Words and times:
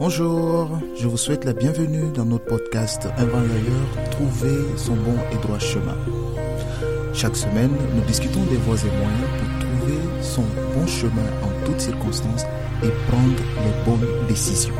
Bonjour, 0.00 0.78
je 0.94 1.08
vous 1.08 1.16
souhaite 1.16 1.44
la 1.44 1.52
bienvenue 1.52 2.12
dans 2.14 2.24
notre 2.24 2.44
podcast 2.44 3.08
Un 3.16 3.24
vent 3.24 3.40
ailleurs, 3.40 4.10
trouver 4.12 4.76
son 4.76 4.94
bon 4.94 5.16
et 5.32 5.42
droit 5.42 5.58
chemin. 5.58 5.96
Chaque 7.12 7.34
semaine, 7.34 7.72
nous 7.96 8.02
discutons 8.02 8.44
des 8.44 8.58
voies 8.58 8.76
et 8.76 8.96
moyens 8.96 9.28
pour 9.40 9.58
trouver 9.58 10.22
son 10.22 10.44
bon 10.72 10.86
chemin 10.86 11.26
en 11.42 11.66
toutes 11.66 11.80
circonstances 11.80 12.44
et 12.84 12.90
prendre 13.08 13.42
les 13.64 13.84
bonnes 13.84 14.26
décisions. 14.28 14.74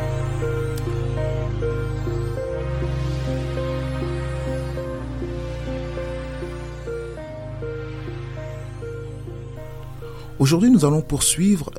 Aujourd'hui, 10.39 10.71
nous 10.71 10.85
allons 10.85 11.03
poursuivre 11.03 11.73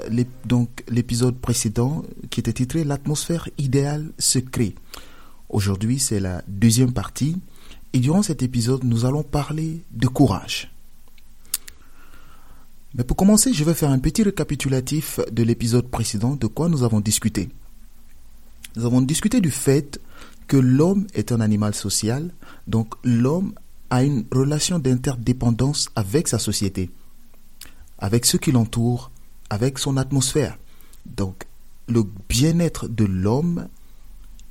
l'épisode 0.90 1.38
précédent 1.38 2.04
qui 2.30 2.40
était 2.40 2.54
titré 2.54 2.84
L'atmosphère 2.84 3.50
idéale 3.58 4.12
se 4.18 4.40
crée. 4.40 4.76
Aujourd'hui, 5.50 6.00
c'est 6.00 6.20
la 6.20 6.44
deuxième 6.48 6.94
partie 6.94 7.38
et 7.94 8.00
durant 8.00 8.22
cet 8.22 8.44
épisode, 8.44 8.84
nous 8.84 9.06
allons 9.06 9.24
parler 9.24 9.84
de 9.92 10.08
courage. 10.08 10.72
Mais 12.94 13.04
pour 13.04 13.18
commencer, 13.18 13.54
je 13.54 13.64
vais 13.64 13.74
faire 13.74 13.92
un 13.92 14.00
petit 14.00 14.24
récapitulatif 14.24 15.20
de 15.32 15.44
l'épisode 15.44 15.90
précédent, 15.90 16.36
de 16.36 16.48
quoi 16.48 16.70
nous 16.70 16.84
avons 16.84 17.00
discuté. 17.00 17.50
Nous 18.76 18.86
avons 18.86 19.02
discuté 19.02 19.42
du 19.42 19.52
fait 19.52 20.00
que 20.48 20.58
l'homme 20.58 21.08
est 21.14 21.32
un 21.32 21.42
animal 21.42 21.76
social, 21.76 22.32
donc 22.68 22.94
l'homme 23.04 23.54
a 23.90 24.04
une 24.04 24.26
relation 24.32 24.80
d'interdépendance 24.80 25.90
avec 25.96 26.28
sa 26.28 26.40
société 26.40 26.92
avec 28.00 28.26
ceux 28.26 28.38
qui 28.38 28.52
l'entourent, 28.52 29.12
avec 29.50 29.78
son 29.78 29.98
atmosphère. 29.98 30.58
Donc, 31.06 31.44
le 31.90 32.04
bien-être 32.30 32.88
de 32.88 33.06
l'homme 33.06 33.68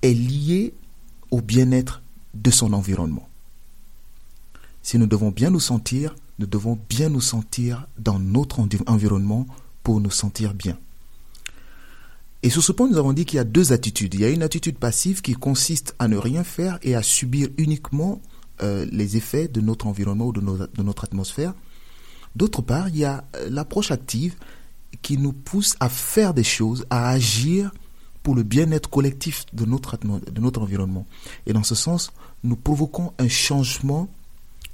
est 0.03 0.15
lié 0.15 0.75
au 1.31 1.41
bien-être 1.41 2.03
de 2.35 2.51
son 2.51 2.73
environnement. 2.73 3.29
Si 4.83 4.99
nous 4.99 5.07
devons 5.07 5.31
bien 5.31 5.51
nous 5.51 5.61
sentir, 5.61 6.15
nous 6.39 6.47
devons 6.47 6.79
bien 6.89 7.09
nous 7.09 7.21
sentir 7.21 7.87
dans 7.99 8.19
notre 8.19 8.61
environnement 8.87 9.47
pour 9.83 10.01
nous 10.01 10.11
sentir 10.11 10.55
bien. 10.55 10.79
Et 12.43 12.51
sur 12.51 12.63
ce 12.63 12.71
point, 12.71 12.89
nous 12.89 12.99
avons 12.99 13.13
dit 13.13 13.25
qu'il 13.25 13.37
y 13.39 13.41
a 13.41 13.45
deux 13.45 13.73
attitudes. 13.73 14.15
Il 14.15 14.21
y 14.21 14.25
a 14.25 14.31
une 14.31 14.45
attitude 14.45 14.79
passive 14.79 15.23
qui 15.23 15.35
consiste 15.35 15.97
à 15.99 16.07
ne 16.07 16.17
rien 16.17 16.45
faire 16.45 16.79
et 16.83 16.95
à 16.95 17.03
subir 17.03 17.49
uniquement 17.57 18.21
euh, 18.63 18.87
les 18.93 19.17
effets 19.17 19.49
de 19.49 19.61
notre 19.61 19.89
environnement 19.89 20.27
ou 20.27 20.33
de 20.33 20.83
notre 20.83 21.05
atmosphère. 21.05 21.55
D'autre 22.37 22.63
part, 22.63 22.89
il 22.89 22.99
y 22.99 23.05
a 23.05 23.25
euh, 23.35 23.49
l'approche 23.51 23.91
active 23.91 24.37
qui 25.03 25.19
nous 25.19 25.33
pousse 25.33 25.77
à 25.81 25.89
faire 25.89 26.35
des 26.35 26.45
choses, 26.45 26.87
à 26.91 27.11
agir 27.11 27.73
pour 28.23 28.35
le 28.35 28.43
bien-être 28.43 28.91
collectif 28.91 29.47
de 29.53 29.65
notre, 29.65 29.97
de 29.97 30.41
notre 30.41 30.61
environnement. 30.61 31.07
Et 31.47 31.53
dans 31.53 31.63
ce 31.63 31.75
sens, 31.75 32.13
nous 32.45 32.57
provoquons 32.57 33.13
un 33.19 33.29
changement 33.29 34.09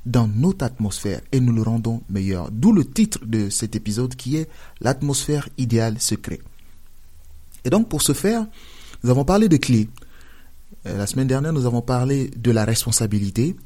dans 0.06 0.28
notre 0.28 0.64
atmosphère 0.64 1.20
et 1.32 1.40
nous 1.40 1.52
le 1.52 1.62
rendons 1.62 2.02
meilleur. 2.08 2.50
D'où 2.50 2.72
le 2.72 2.84
titre 2.84 3.24
de 3.24 3.48
cet 3.50 3.76
épisode 3.76 4.14
qui 4.14 4.36
est 4.36 4.48
L'atmosphère 4.80 5.48
idéale 5.56 6.00
secret. 6.00 6.40
Et 7.64 7.70
donc 7.70 7.88
pour 7.88 8.02
ce 8.02 8.12
faire, 8.12 8.46
nous 9.02 9.10
avons 9.10 9.24
parlé 9.24 9.48
de 9.48 9.56
clés. 9.56 9.88
Euh, 10.86 10.98
la 10.98 11.06
semaine 11.06 11.26
dernière, 11.26 11.52
nous 11.52 11.66
avons 11.66 11.80
parlé 11.80 12.28
de 12.36 12.50
la 12.50 12.64
responsabilité 12.64 13.56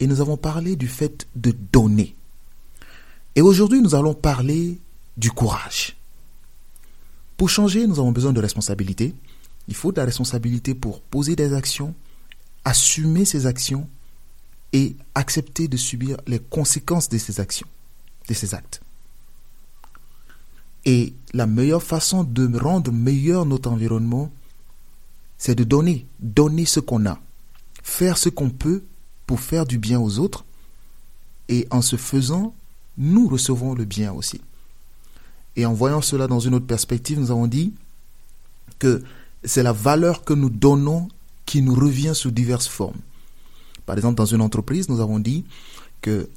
et 0.00 0.06
nous 0.06 0.20
avons 0.20 0.36
parlé 0.36 0.76
du 0.76 0.88
fait 0.88 1.26
de 1.36 1.54
donner. 1.72 2.16
Et 3.34 3.42
aujourd'hui, 3.42 3.80
nous 3.80 3.94
allons 3.94 4.14
parler 4.14 4.78
du 5.16 5.30
courage. 5.30 5.96
Pour 7.36 7.48
changer, 7.48 7.86
nous 7.86 7.98
avons 7.98 8.12
besoin 8.12 8.32
de 8.32 8.40
responsabilité. 8.40 9.14
Il 9.68 9.74
faut 9.74 9.92
de 9.92 9.96
la 9.96 10.04
responsabilité 10.04 10.74
pour 10.74 11.00
poser 11.00 11.36
des 11.36 11.52
actions, 11.54 11.94
assumer 12.64 13.24
ces 13.24 13.46
actions 13.46 13.88
et 14.72 14.96
accepter 15.14 15.68
de 15.68 15.76
subir 15.76 16.16
les 16.26 16.38
conséquences 16.38 17.08
de 17.08 17.18
ces 17.18 17.40
actions, 17.40 17.66
de 18.28 18.34
ces 18.34 18.54
actes. 18.54 18.80
Et 20.84 21.14
la 21.32 21.46
meilleure 21.46 21.82
façon 21.82 22.24
de 22.24 22.58
rendre 22.58 22.90
meilleur 22.90 23.46
notre 23.46 23.70
environnement, 23.70 24.32
c'est 25.38 25.54
de 25.54 25.64
donner, 25.64 26.06
donner 26.20 26.64
ce 26.64 26.80
qu'on 26.80 27.06
a, 27.06 27.20
faire 27.82 28.18
ce 28.18 28.28
qu'on 28.28 28.50
peut 28.50 28.84
pour 29.26 29.40
faire 29.40 29.64
du 29.64 29.78
bien 29.78 30.00
aux 30.00 30.18
autres. 30.18 30.44
Et 31.48 31.66
en 31.70 31.82
se 31.82 31.96
faisant, 31.96 32.54
nous 32.96 33.28
recevons 33.28 33.74
le 33.74 33.84
bien 33.84 34.12
aussi. 34.12 34.40
Et 35.56 35.66
en 35.66 35.72
voyant 35.74 36.00
cela 36.00 36.26
dans 36.26 36.40
une 36.40 36.54
autre 36.54 36.66
perspective, 36.66 37.18
nous 37.18 37.30
avons 37.30 37.46
dit 37.46 37.74
que 38.78 39.02
c'est 39.44 39.62
la 39.62 39.72
valeur 39.72 40.24
que 40.24 40.32
nous 40.34 40.50
donnons 40.50 41.08
qui 41.46 41.62
nous 41.62 41.74
revient 41.74 42.12
sous 42.14 42.30
diverses 42.30 42.68
formes. 42.68 43.00
Par 43.86 43.96
exemple, 43.96 44.16
dans 44.16 44.26
une 44.26 44.40
entreprise, 44.40 44.88
nous 44.88 45.00
avons 45.00 45.18
dit 45.18 45.44
que 46.00 46.28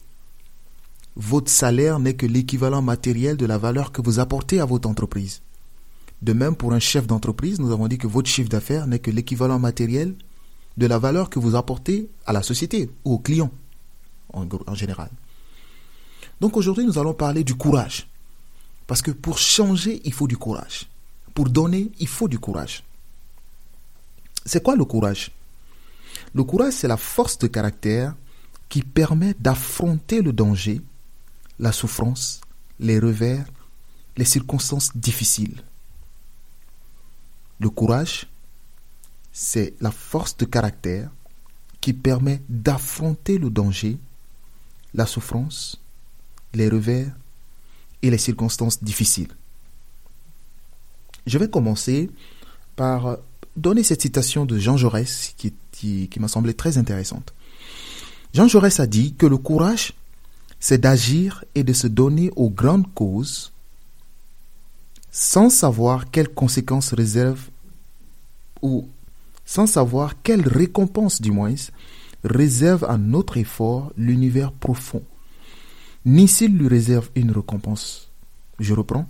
votre 1.16 1.50
salaire 1.50 2.00
n'est 2.00 2.16
que 2.16 2.26
l'équivalent 2.26 2.82
matériel 2.82 3.38
de 3.38 3.46
la 3.46 3.58
valeur 3.58 3.92
que 3.92 4.02
vous 4.02 4.20
apportez 4.20 4.60
à 4.60 4.66
votre 4.66 4.90
entreprise. 4.90 5.42
De 6.22 6.34
même, 6.34 6.56
pour 6.56 6.74
un 6.74 6.80
chef 6.80 7.08
d'entreprise, 7.08 7.60
nous 7.60 7.72
avons 7.72 7.88
dit 7.88 7.98
que 7.98 8.08
votre 8.08 8.30
chiffre 8.30 8.50
d'affaires 8.50 8.88
n'est 8.88 9.00
que 9.00 9.12
l'équivalent 9.12 9.60
matériel 9.60 10.16
de 10.78 10.88
la 10.88 10.98
valeur 10.98 11.30
que 11.30 11.40
vous 11.40 11.56
apportez 11.56 12.10
à 12.26 12.34
la 12.34 12.44
société 12.44 12.90
ou 13.06 13.14
aux 13.14 13.20
clients 13.20 13.52
en, 14.34 14.46
en 14.68 14.76
général. 14.76 15.10
Donc 16.42 16.58
aujourd'hui, 16.58 16.86
nous 16.86 16.98
allons 16.98 17.14
parler 17.14 17.44
du 17.44 17.56
courage. 17.56 18.08
Parce 18.88 19.02
que 19.02 19.12
pour 19.12 19.38
changer, 19.38 20.02
il 20.06 20.14
faut 20.14 20.28
du 20.28 20.38
courage. 20.38 20.88
Pour 21.34 21.50
donner, 21.50 21.92
il 22.00 22.08
faut 22.08 22.28
du 22.28 22.40
courage. 22.40 22.84
C'est 24.46 24.64
quoi 24.64 24.76
le 24.76 24.86
courage? 24.86 25.32
Le 26.34 26.44
courage, 26.44 26.74
c'est 26.74 26.88
la 26.88 26.98
force 26.98 27.38
de 27.40 27.48
caractère 27.48 28.16
qui 28.70 28.84
permet 28.84 29.36
d'affronter 29.40 30.22
le 30.22 30.34
danger, 30.34 30.82
la 31.60 31.72
souffrance, 31.72 32.42
les 32.80 33.00
revers, 33.00 33.46
les 34.18 34.26
circonstances 34.26 34.96
difficiles. 34.96 35.64
Le 37.60 37.70
courage, 37.70 38.28
c'est 39.32 39.74
la 39.82 39.92
force 39.92 40.38
de 40.38 40.46
caractère 40.46 41.10
qui 41.82 41.94
permet 41.94 42.42
d'affronter 42.50 43.38
le 43.38 43.50
danger, 43.50 43.98
la 44.94 45.06
souffrance, 45.06 45.80
les 46.54 46.70
revers 46.70 47.14
les 48.10 48.18
circonstances 48.18 48.84
difficiles. 48.84 49.30
Je 51.26 51.38
vais 51.38 51.50
commencer 51.50 52.10
par 52.76 53.18
donner 53.56 53.84
cette 53.84 54.02
citation 54.02 54.46
de 54.46 54.58
Jean 54.58 54.78
Jaurès 54.78 55.34
qui, 55.38 56.20
m'a 56.20 56.28
semblé 56.28 56.54
très 56.54 56.78
intéressante. 56.78 57.34
Jean 58.34 58.48
Jaurès 58.48 58.80
a 58.80 58.88
dit 58.88 59.14
que 59.14 59.26
le 59.26 59.38
courage, 59.38 59.94
c'est 60.60 60.78
d'agir 60.78 61.44
et 61.56 61.64
de 61.64 61.74
se 61.74 61.88
donner 61.88 62.32
aux 62.36 62.50
grandes 62.50 62.94
causes 62.94 63.52
sans 65.12 65.50
savoir 65.50 66.12
quelles 66.12 66.34
conséquences 66.34 66.94
réserve 66.94 67.50
ou 68.62 68.88
sans 69.46 69.68
savoir 69.68 70.22
quelle 70.22 70.48
récompense 70.48 71.22
du 71.22 71.32
moins 71.32 71.56
réserve 72.24 72.84
à 72.86 72.98
notre 72.98 73.38
effort 73.38 73.94
l'univers 73.96 74.52
profond 74.52 75.04
ni 76.06 76.28
s'il 76.28 76.58
lui 76.58 76.68
réserve 76.68 77.10
une 77.16 77.32
récompense. 77.32 78.12
Je 78.60 78.74
reprends. 78.74 79.08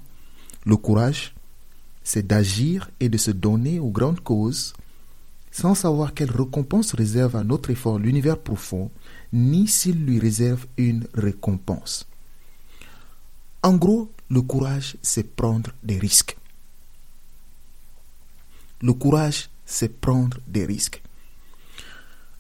Le 0.65 0.77
courage, 0.77 1.35
c'est 2.03 2.25
d'agir 2.25 2.89
et 2.99 3.09
de 3.09 3.17
se 3.17 3.31
donner 3.31 3.79
aux 3.79 3.89
grandes 3.89 4.21
causes 4.21 4.73
sans 5.51 5.73
savoir 5.73 6.13
quelle 6.13 6.31
récompense 6.31 6.93
réserve 6.93 7.37
à 7.37 7.43
notre 7.45 7.69
effort 7.69 7.97
l'univers 7.97 8.37
profond, 8.37 8.91
ni 9.31 9.69
s'il 9.69 10.05
lui 10.05 10.19
réserve 10.19 10.65
une 10.75 11.07
récompense. 11.13 12.07
En 13.63 13.77
gros, 13.77 14.11
le 14.29 14.41
courage, 14.41 14.97
c'est 15.01 15.35
prendre 15.35 15.71
des 15.81 15.97
risques. 15.97 16.35
Le 18.81 18.91
courage, 18.91 19.49
c'est 19.65 20.01
prendre 20.01 20.37
des 20.45 20.65
risques. 20.65 21.01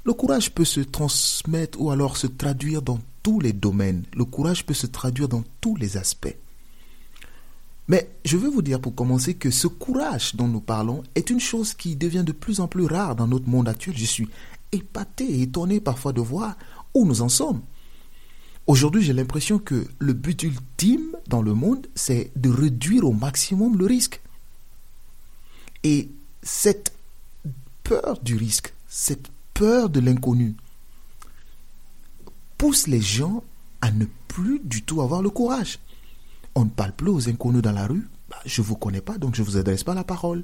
Le 0.05 0.13
courage 0.13 0.51
peut 0.51 0.65
se 0.65 0.81
transmettre 0.81 1.81
ou 1.81 1.89
alors 1.89 2.15
se 2.15 2.27
traduire 2.27 2.83
dans 2.83 2.99
tous 3.23 3.39
les 3.39 3.53
domaines. 3.53 4.03
Le 4.15 4.23
courage 4.23 4.63
peut 4.63 4.75
se 4.75 4.85
traduire 4.85 5.27
dans 5.27 5.43
tous 5.61 5.75
les 5.75 5.97
aspects. 5.97 6.35
Mais 7.87 8.11
je 8.23 8.37
veux 8.37 8.49
vous 8.49 8.61
dire 8.61 8.79
pour 8.79 8.93
commencer 8.93 9.33
que 9.33 9.49
ce 9.49 9.65
courage 9.65 10.35
dont 10.35 10.47
nous 10.47 10.61
parlons 10.61 11.01
est 11.15 11.31
une 11.31 11.39
chose 11.39 11.73
qui 11.73 11.95
devient 11.95 12.23
de 12.23 12.31
plus 12.31 12.59
en 12.59 12.67
plus 12.67 12.85
rare 12.85 13.15
dans 13.15 13.27
notre 13.27 13.49
monde 13.49 13.67
actuel. 13.67 13.97
Je 13.97 14.05
suis 14.05 14.29
épaté 14.71 15.23
et 15.25 15.41
étonné 15.41 15.79
parfois 15.79 16.13
de 16.13 16.21
voir 16.21 16.55
où 16.93 17.05
nous 17.05 17.23
en 17.23 17.29
sommes. 17.29 17.61
Aujourd'hui, 18.67 19.01
j'ai 19.01 19.13
l'impression 19.13 19.57
que 19.57 19.87
le 19.97 20.13
but 20.13 20.43
ultime 20.43 21.15
dans 21.27 21.41
le 21.41 21.53
monde, 21.55 21.87
c'est 21.95 22.31
de 22.35 22.49
réduire 22.49 23.05
au 23.05 23.11
maximum 23.11 23.75
le 23.75 23.85
risque. 23.85 24.21
Et 25.83 26.09
cette 26.43 26.95
peur 27.83 28.19
du 28.21 28.35
risque, 28.35 28.73
cette 28.87 29.29
peur 29.55 29.89
de 29.89 29.99
l'inconnu, 29.99 30.55
pousse 32.59 32.85
les 32.85 33.01
gens 33.01 33.43
à 33.81 33.89
ne 33.91 34.05
plus 34.27 34.59
du 34.59 34.83
tout 34.83 35.01
avoir 35.01 35.23
le 35.23 35.31
courage. 35.31 35.79
On 36.53 36.65
ne 36.65 36.69
parle 36.69 36.91
plus 36.91 37.09
aux 37.09 37.27
inconnus 37.29 37.63
dans 37.63 37.71
la 37.71 37.87
rue. 37.87 38.07
Bah, 38.29 38.37
je 38.45 38.61
ne 38.61 38.67
vous 38.67 38.75
connais 38.75 39.01
pas, 39.01 39.17
donc 39.17 39.33
je 39.35 39.41
ne 39.41 39.47
vous 39.47 39.57
adresse 39.57 39.83
pas 39.83 39.95
la 39.95 40.03
parole. 40.03 40.43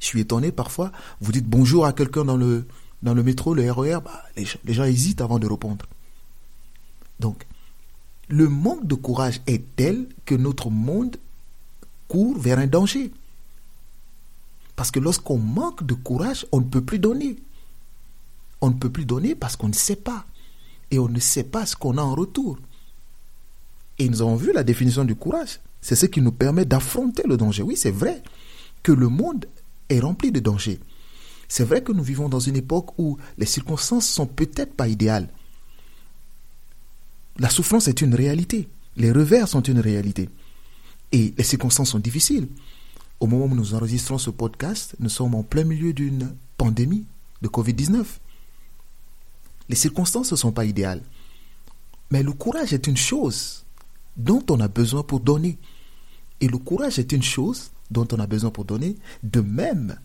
Je 0.00 0.06
suis 0.06 0.20
étonné 0.20 0.52
parfois, 0.52 0.92
vous 1.20 1.32
dites 1.32 1.46
bonjour 1.46 1.84
à 1.84 1.92
quelqu'un 1.92 2.24
dans 2.24 2.36
le, 2.36 2.66
dans 3.02 3.14
le 3.14 3.22
métro, 3.22 3.52
le 3.52 3.70
RER, 3.70 3.98
bah, 4.04 4.22
les, 4.36 4.46
les 4.64 4.72
gens 4.72 4.84
hésitent 4.84 5.20
avant 5.20 5.40
de 5.40 5.46
répondre. 5.46 5.84
Donc, 7.18 7.46
le 8.28 8.48
manque 8.48 8.86
de 8.86 8.94
courage 8.94 9.40
est 9.46 9.64
tel 9.74 10.08
que 10.24 10.36
notre 10.36 10.70
monde 10.70 11.16
court 12.06 12.38
vers 12.38 12.58
un 12.58 12.68
danger. 12.68 13.10
Parce 14.76 14.92
que 14.92 15.00
lorsqu'on 15.00 15.38
manque 15.38 15.84
de 15.84 15.94
courage, 15.94 16.46
on 16.52 16.60
ne 16.60 16.66
peut 16.66 16.84
plus 16.84 17.00
donner. 17.00 17.36
On 18.60 18.70
ne 18.70 18.74
peut 18.74 18.90
plus 18.90 19.04
donner 19.04 19.34
parce 19.34 19.56
qu'on 19.56 19.68
ne 19.68 19.74
sait 19.74 19.96
pas. 19.96 20.24
Et 20.90 20.98
on 20.98 21.08
ne 21.08 21.20
sait 21.20 21.44
pas 21.44 21.66
ce 21.66 21.76
qu'on 21.76 21.98
a 21.98 22.02
en 22.02 22.14
retour. 22.14 22.58
Et 23.98 24.08
nous 24.08 24.22
avons 24.22 24.36
vu 24.36 24.52
la 24.52 24.64
définition 24.64 25.04
du 25.04 25.14
courage. 25.14 25.60
C'est 25.80 25.96
ce 25.96 26.06
qui 26.06 26.20
nous 26.20 26.32
permet 26.32 26.64
d'affronter 26.64 27.22
le 27.26 27.36
danger. 27.36 27.62
Oui, 27.62 27.76
c'est 27.76 27.90
vrai 27.90 28.22
que 28.82 28.92
le 28.92 29.08
monde 29.08 29.46
est 29.88 30.00
rempli 30.00 30.32
de 30.32 30.40
dangers. 30.40 30.80
C'est 31.48 31.64
vrai 31.64 31.82
que 31.82 31.92
nous 31.92 32.02
vivons 32.02 32.28
dans 32.28 32.40
une 32.40 32.56
époque 32.56 32.98
où 32.98 33.16
les 33.38 33.46
circonstances 33.46 34.06
sont 34.06 34.26
peut-être 34.26 34.74
pas 34.74 34.88
idéales. 34.88 35.28
La 37.38 37.48
souffrance 37.48 37.88
est 37.88 38.02
une 38.02 38.14
réalité. 38.14 38.68
Les 38.96 39.12
revers 39.12 39.48
sont 39.48 39.62
une 39.62 39.80
réalité. 39.80 40.28
Et 41.12 41.32
les 41.36 41.44
circonstances 41.44 41.90
sont 41.90 41.98
difficiles. 41.98 42.48
Au 43.20 43.26
moment 43.26 43.46
où 43.46 43.54
nous 43.54 43.74
enregistrons 43.74 44.18
ce 44.18 44.30
podcast, 44.30 44.94
nous 45.00 45.08
sommes 45.08 45.34
en 45.34 45.42
plein 45.42 45.64
milieu 45.64 45.92
d'une 45.92 46.34
pandémie 46.56 47.04
de 47.42 47.48
Covid-19. 47.48 48.04
Les 49.68 49.76
circonstances 49.76 50.30
ne 50.32 50.36
sont 50.36 50.52
pas 50.52 50.64
idéales. 50.64 51.02
Mais 52.10 52.22
le 52.22 52.32
courage 52.32 52.72
est 52.72 52.86
une 52.86 52.96
chose 52.96 53.64
dont 54.16 54.42
on 54.50 54.60
a 54.60 54.68
besoin 54.68 55.02
pour 55.02 55.20
donner. 55.20 55.58
Et 56.40 56.48
le 56.48 56.58
courage 56.58 56.98
est 56.98 57.12
une 57.12 57.22
chose 57.22 57.70
dont 57.90 58.06
on 58.12 58.18
a 58.18 58.26
besoin 58.26 58.50
pour 58.50 58.64
donner. 58.64 58.96
De 59.22 59.40
même, 59.40 59.98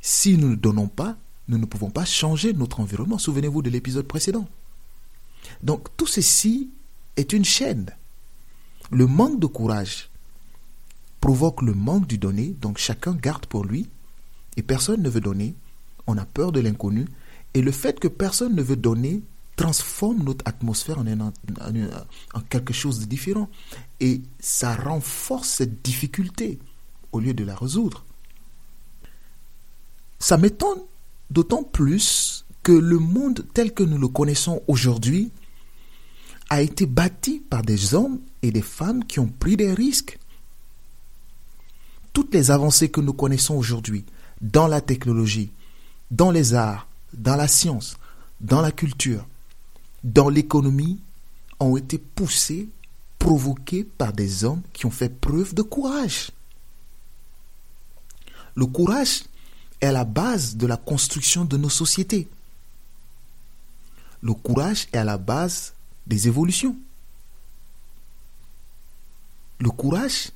si 0.00 0.36
nous 0.38 0.50
ne 0.50 0.54
donnons 0.54 0.88
pas, 0.88 1.16
nous 1.48 1.58
ne 1.58 1.66
pouvons 1.66 1.90
pas 1.90 2.04
changer 2.04 2.52
notre 2.52 2.80
environnement. 2.80 3.18
Souvenez-vous 3.18 3.62
de 3.62 3.70
l'épisode 3.70 4.06
précédent. 4.06 4.48
Donc 5.62 5.88
tout 5.96 6.06
ceci 6.06 6.70
est 7.16 7.32
une 7.32 7.44
chaîne. 7.44 7.90
Le 8.90 9.06
manque 9.06 9.40
de 9.40 9.46
courage 9.46 10.10
provoque 11.20 11.62
le 11.62 11.74
manque 11.74 12.06
du 12.06 12.18
donner, 12.18 12.56
donc 12.60 12.78
chacun 12.78 13.14
garde 13.14 13.46
pour 13.46 13.64
lui, 13.64 13.88
et 14.56 14.62
personne 14.62 15.02
ne 15.02 15.08
veut 15.08 15.20
donner, 15.20 15.54
on 16.06 16.16
a 16.18 16.24
peur 16.24 16.52
de 16.52 16.60
l'inconnu, 16.60 17.06
et 17.56 17.62
le 17.62 17.72
fait 17.72 17.98
que 17.98 18.06
personne 18.06 18.54
ne 18.54 18.60
veut 18.60 18.76
donner 18.76 19.22
transforme 19.56 20.22
notre 20.22 20.46
atmosphère 20.46 20.98
en, 20.98 22.40
quelque 22.50 22.74
chose 22.74 23.00
de 23.00 23.06
différent, 23.06 23.48
et 23.98 24.20
ça 24.38 24.76
renforce 24.76 25.48
cette 25.48 25.80
difficulté 25.80 26.58
au 27.12 27.18
lieu 27.18 27.32
de 27.32 27.44
la 27.44 27.56
résoudre. 27.56 28.04
Ça 30.18 30.36
m'étonne 30.36 30.82
d'autant 31.30 31.62
plus 31.62 32.44
que 32.62 32.72
le 32.72 32.98
monde 32.98 33.46
tel 33.54 33.72
que 33.72 33.84
nous 33.84 33.96
le 33.96 34.08
connaissons 34.08 34.62
aujourd'hui 34.66 35.30
a 36.50 36.60
été 36.60 36.84
bâti 36.84 37.40
par 37.40 37.62
des 37.62 37.94
hommes 37.94 38.20
et 38.42 38.50
des 38.50 38.60
femmes 38.60 39.02
qui 39.02 39.18
ont 39.18 39.28
pris 39.28 39.56
des 39.56 39.72
risques. 39.72 40.18
Toutes 42.12 42.34
les 42.34 42.50
avancées 42.50 42.90
que 42.90 43.00
nous 43.00 43.14
connaissons 43.14 43.54
aujourd'hui 43.54 44.04
dans 44.42 44.66
la 44.66 44.82
technologie, 44.82 45.52
dans 46.10 46.30
les 46.30 46.52
arts, 46.52 46.86
dans 47.16 47.36
la 47.36 47.48
science, 47.48 47.96
dans 48.40 48.60
la 48.60 48.72
culture, 48.72 49.26
dans 50.04 50.28
l'économie, 50.28 51.00
ont 51.58 51.76
été 51.76 51.98
poussées, 51.98 52.68
provoquées 53.18 53.84
par 53.84 54.12
des 54.12 54.44
hommes 54.44 54.62
qui 54.72 54.86
ont 54.86 54.90
fait 54.90 55.08
preuve 55.08 55.54
de 55.54 55.62
courage. 55.62 56.30
Le 58.54 58.66
courage 58.66 59.24
est 59.80 59.92
la 59.92 60.04
base 60.04 60.56
de 60.56 60.66
la 60.66 60.76
construction 60.76 61.44
de 61.44 61.56
nos 61.56 61.68
sociétés. 61.68 62.28
Le 64.22 64.32
courage 64.32 64.88
est 64.92 64.98
à 64.98 65.04
la 65.04 65.18
base 65.18 65.74
des 66.06 66.28
évolutions. 66.28 66.76
Le 69.58 69.70
courage 69.70 70.30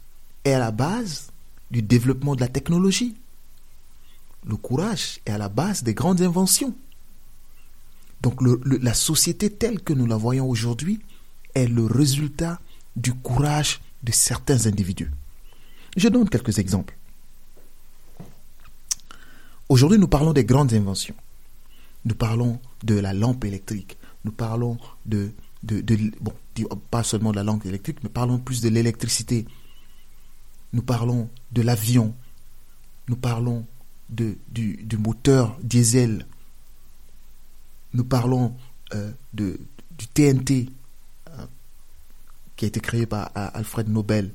est 0.44 0.52
à 0.52 0.58
la 0.58 0.70
base 0.70 1.30
du 1.70 1.82
développement 1.82 2.34
de 2.34 2.40
la 2.40 2.48
technologie. 2.48 3.14
Le 4.46 4.56
courage 4.56 5.20
est 5.26 5.30
à 5.30 5.38
la 5.38 5.48
base 5.48 5.82
des 5.82 5.94
grandes 5.94 6.22
inventions. 6.22 6.74
Donc 8.22 8.40
la 8.64 8.94
société 8.94 9.50
telle 9.50 9.80
que 9.80 9.92
nous 9.92 10.06
la 10.06 10.16
voyons 10.16 10.48
aujourd'hui 10.48 11.00
est 11.54 11.66
le 11.66 11.86
résultat 11.86 12.60
du 12.96 13.14
courage 13.14 13.80
de 14.02 14.12
certains 14.12 14.66
individus. 14.66 15.10
Je 15.96 16.08
donne 16.08 16.28
quelques 16.28 16.58
exemples. 16.58 16.96
Aujourd'hui, 19.68 19.98
nous 19.98 20.08
parlons 20.08 20.32
des 20.32 20.44
grandes 20.44 20.74
inventions. 20.74 21.14
Nous 22.04 22.14
parlons 22.14 22.60
de 22.82 22.98
la 22.98 23.12
lampe 23.12 23.44
électrique. 23.44 23.98
Nous 24.24 24.32
parlons 24.32 24.78
de 25.06 25.32
de, 25.62 25.82
bon, 26.20 26.32
pas 26.90 27.02
seulement 27.02 27.32
de 27.32 27.36
la 27.36 27.44
langue 27.44 27.66
électrique, 27.66 27.98
mais 28.02 28.08
parlons 28.08 28.38
plus 28.38 28.60
de 28.62 28.68
l'électricité. 28.68 29.46
Nous 30.72 30.82
parlons 30.82 31.28
de 31.52 31.62
l'avion. 31.62 32.14
Nous 33.08 33.16
parlons 33.16 33.66
de, 34.10 34.36
du, 34.48 34.98
moteur 34.98 35.56
diesel. 35.62 36.26
Nous 37.92 38.04
parlons 38.04 38.54
euh, 38.94 39.10
de, 39.34 39.58
du 39.98 40.06
TNT 40.08 40.68
euh, 41.28 41.46
qui 42.56 42.64
a 42.64 42.68
été 42.68 42.80
créé 42.80 43.06
par 43.06 43.30
Alfred 43.34 43.88
Nobel. 43.88 44.32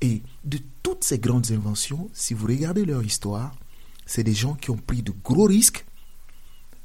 Et 0.00 0.22
de 0.44 0.58
toutes 0.82 1.04
ces 1.04 1.18
grandes 1.18 1.50
inventions, 1.50 2.08
si 2.12 2.34
vous 2.34 2.46
regardez 2.46 2.84
leur 2.84 3.02
histoire, 3.02 3.54
c'est 4.06 4.24
des 4.24 4.34
gens 4.34 4.54
qui 4.54 4.70
ont 4.70 4.76
pris 4.76 5.02
de 5.02 5.12
gros 5.22 5.44
risques 5.44 5.84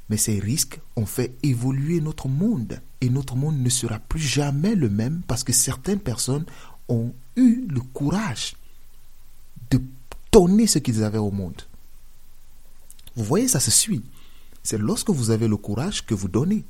mais 0.08 0.16
ces 0.16 0.38
risques 0.38 0.80
ont 0.96 1.06
fait 1.06 1.36
évoluer 1.42 2.00
notre 2.00 2.28
monde. 2.28 2.80
Et 3.00 3.08
notre 3.08 3.36
monde 3.36 3.58
ne 3.58 3.68
sera 3.68 3.98
plus 3.98 4.20
jamais 4.20 4.74
le 4.74 4.88
même 4.88 5.22
parce 5.26 5.44
que 5.44 5.52
certaines 5.52 6.00
personnes 6.00 6.46
ont 6.88 7.12
eu 7.36 7.66
le 7.68 7.80
courage 7.80 8.54
de 9.70 9.80
donner 10.32 10.66
ce 10.66 10.78
qu'ils 10.78 11.02
avaient 11.02 11.18
au 11.18 11.30
monde. 11.30 11.62
Vous 13.16 13.24
voyez, 13.24 13.48
ça 13.48 13.60
se 13.60 13.70
suit. 13.70 14.02
C'est 14.62 14.78
lorsque 14.78 15.10
vous 15.10 15.30
avez 15.30 15.46
le 15.46 15.56
courage 15.56 16.04
que 16.04 16.14
vous 16.14 16.28
donnez. 16.28 16.64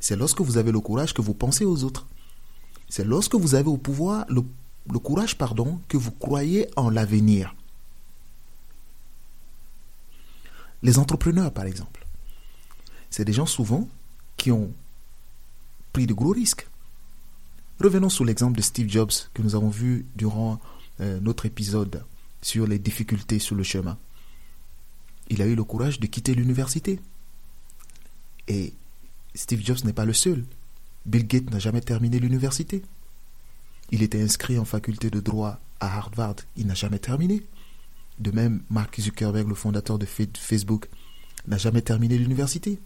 C'est 0.00 0.16
lorsque 0.16 0.40
vous 0.40 0.56
avez 0.56 0.72
le 0.72 0.80
courage 0.80 1.14
que 1.14 1.22
vous 1.22 1.34
pensez 1.34 1.64
aux 1.64 1.84
autres. 1.84 2.06
C'est 2.88 3.04
lorsque 3.04 3.34
vous 3.34 3.54
avez 3.54 3.68
au 3.68 3.76
pouvoir 3.76 4.26
le, 4.28 4.42
courage, 4.98 5.38
pardon, 5.38 5.80
que 5.88 5.96
vous 5.96 6.10
croyez 6.10 6.68
en 6.76 6.90
l'avenir. 6.90 7.54
Les 10.82 10.98
entrepreneurs, 10.98 11.52
par 11.52 11.64
exemple. 11.64 12.04
C'est 13.10 13.24
des 13.24 13.32
gens 13.32 13.46
souvent 13.46 13.88
qui 14.36 14.50
ont 14.50 14.72
pris 15.92 16.06
de 16.06 16.14
gros 16.14 16.32
risques. 16.32 16.66
Revenons 17.80 18.08
sur 18.08 18.24
l'exemple 18.24 18.56
de 18.56 18.62
Steve 18.62 18.88
Jobs 18.88 19.12
que 19.34 19.42
nous 19.42 19.54
avons 19.54 19.68
vu 19.68 20.06
durant 20.16 20.60
euh, 21.00 21.20
notre 21.20 21.46
épisode 21.46 22.04
sur 22.40 22.66
les 22.66 22.78
difficultés 22.78 23.38
sur 23.38 23.54
le 23.54 23.62
chemin. 23.62 23.96
Il 25.28 25.42
a 25.42 25.46
eu 25.46 25.54
le 25.54 25.64
courage 25.64 26.00
de 26.00 26.06
quitter 26.06 26.34
l'université. 26.34 27.00
Et 28.48 28.74
Steve 29.34 29.64
Jobs 29.64 29.84
n'est 29.84 29.92
pas 29.92 30.04
le 30.04 30.12
seul. 30.12 30.44
Bill 31.06 31.26
Gates 31.26 31.50
n'a 31.50 31.58
jamais 31.58 31.80
terminé 31.80 32.18
l'université. 32.18 32.82
Il 33.90 34.02
était 34.02 34.22
inscrit 34.22 34.58
en 34.58 34.64
faculté 34.64 35.10
de 35.10 35.20
droit 35.20 35.60
à 35.80 35.96
Harvard. 35.96 36.36
Il 36.56 36.66
n'a 36.66 36.74
jamais 36.74 36.98
terminé. 36.98 37.46
De 38.18 38.30
même, 38.30 38.62
Mark 38.70 39.00
Zuckerberg, 39.00 39.48
le 39.48 39.54
fondateur 39.54 39.98
de 39.98 40.06
Facebook, 40.06 40.88
n'a 41.46 41.58
jamais 41.58 41.82
terminé 41.82 42.18
l'université. 42.18 42.78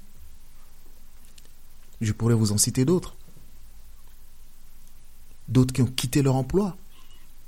Je 2.00 2.12
pourrais 2.12 2.35
vous 2.35 2.52
en 2.52 2.59
citer 2.59 2.85
d'autres. 2.85 3.16
D'autres 5.49 5.73
qui 5.73 5.83
ont 5.83 5.87
quitté 5.87 6.23
leur 6.23 6.37
emploi 6.37 6.76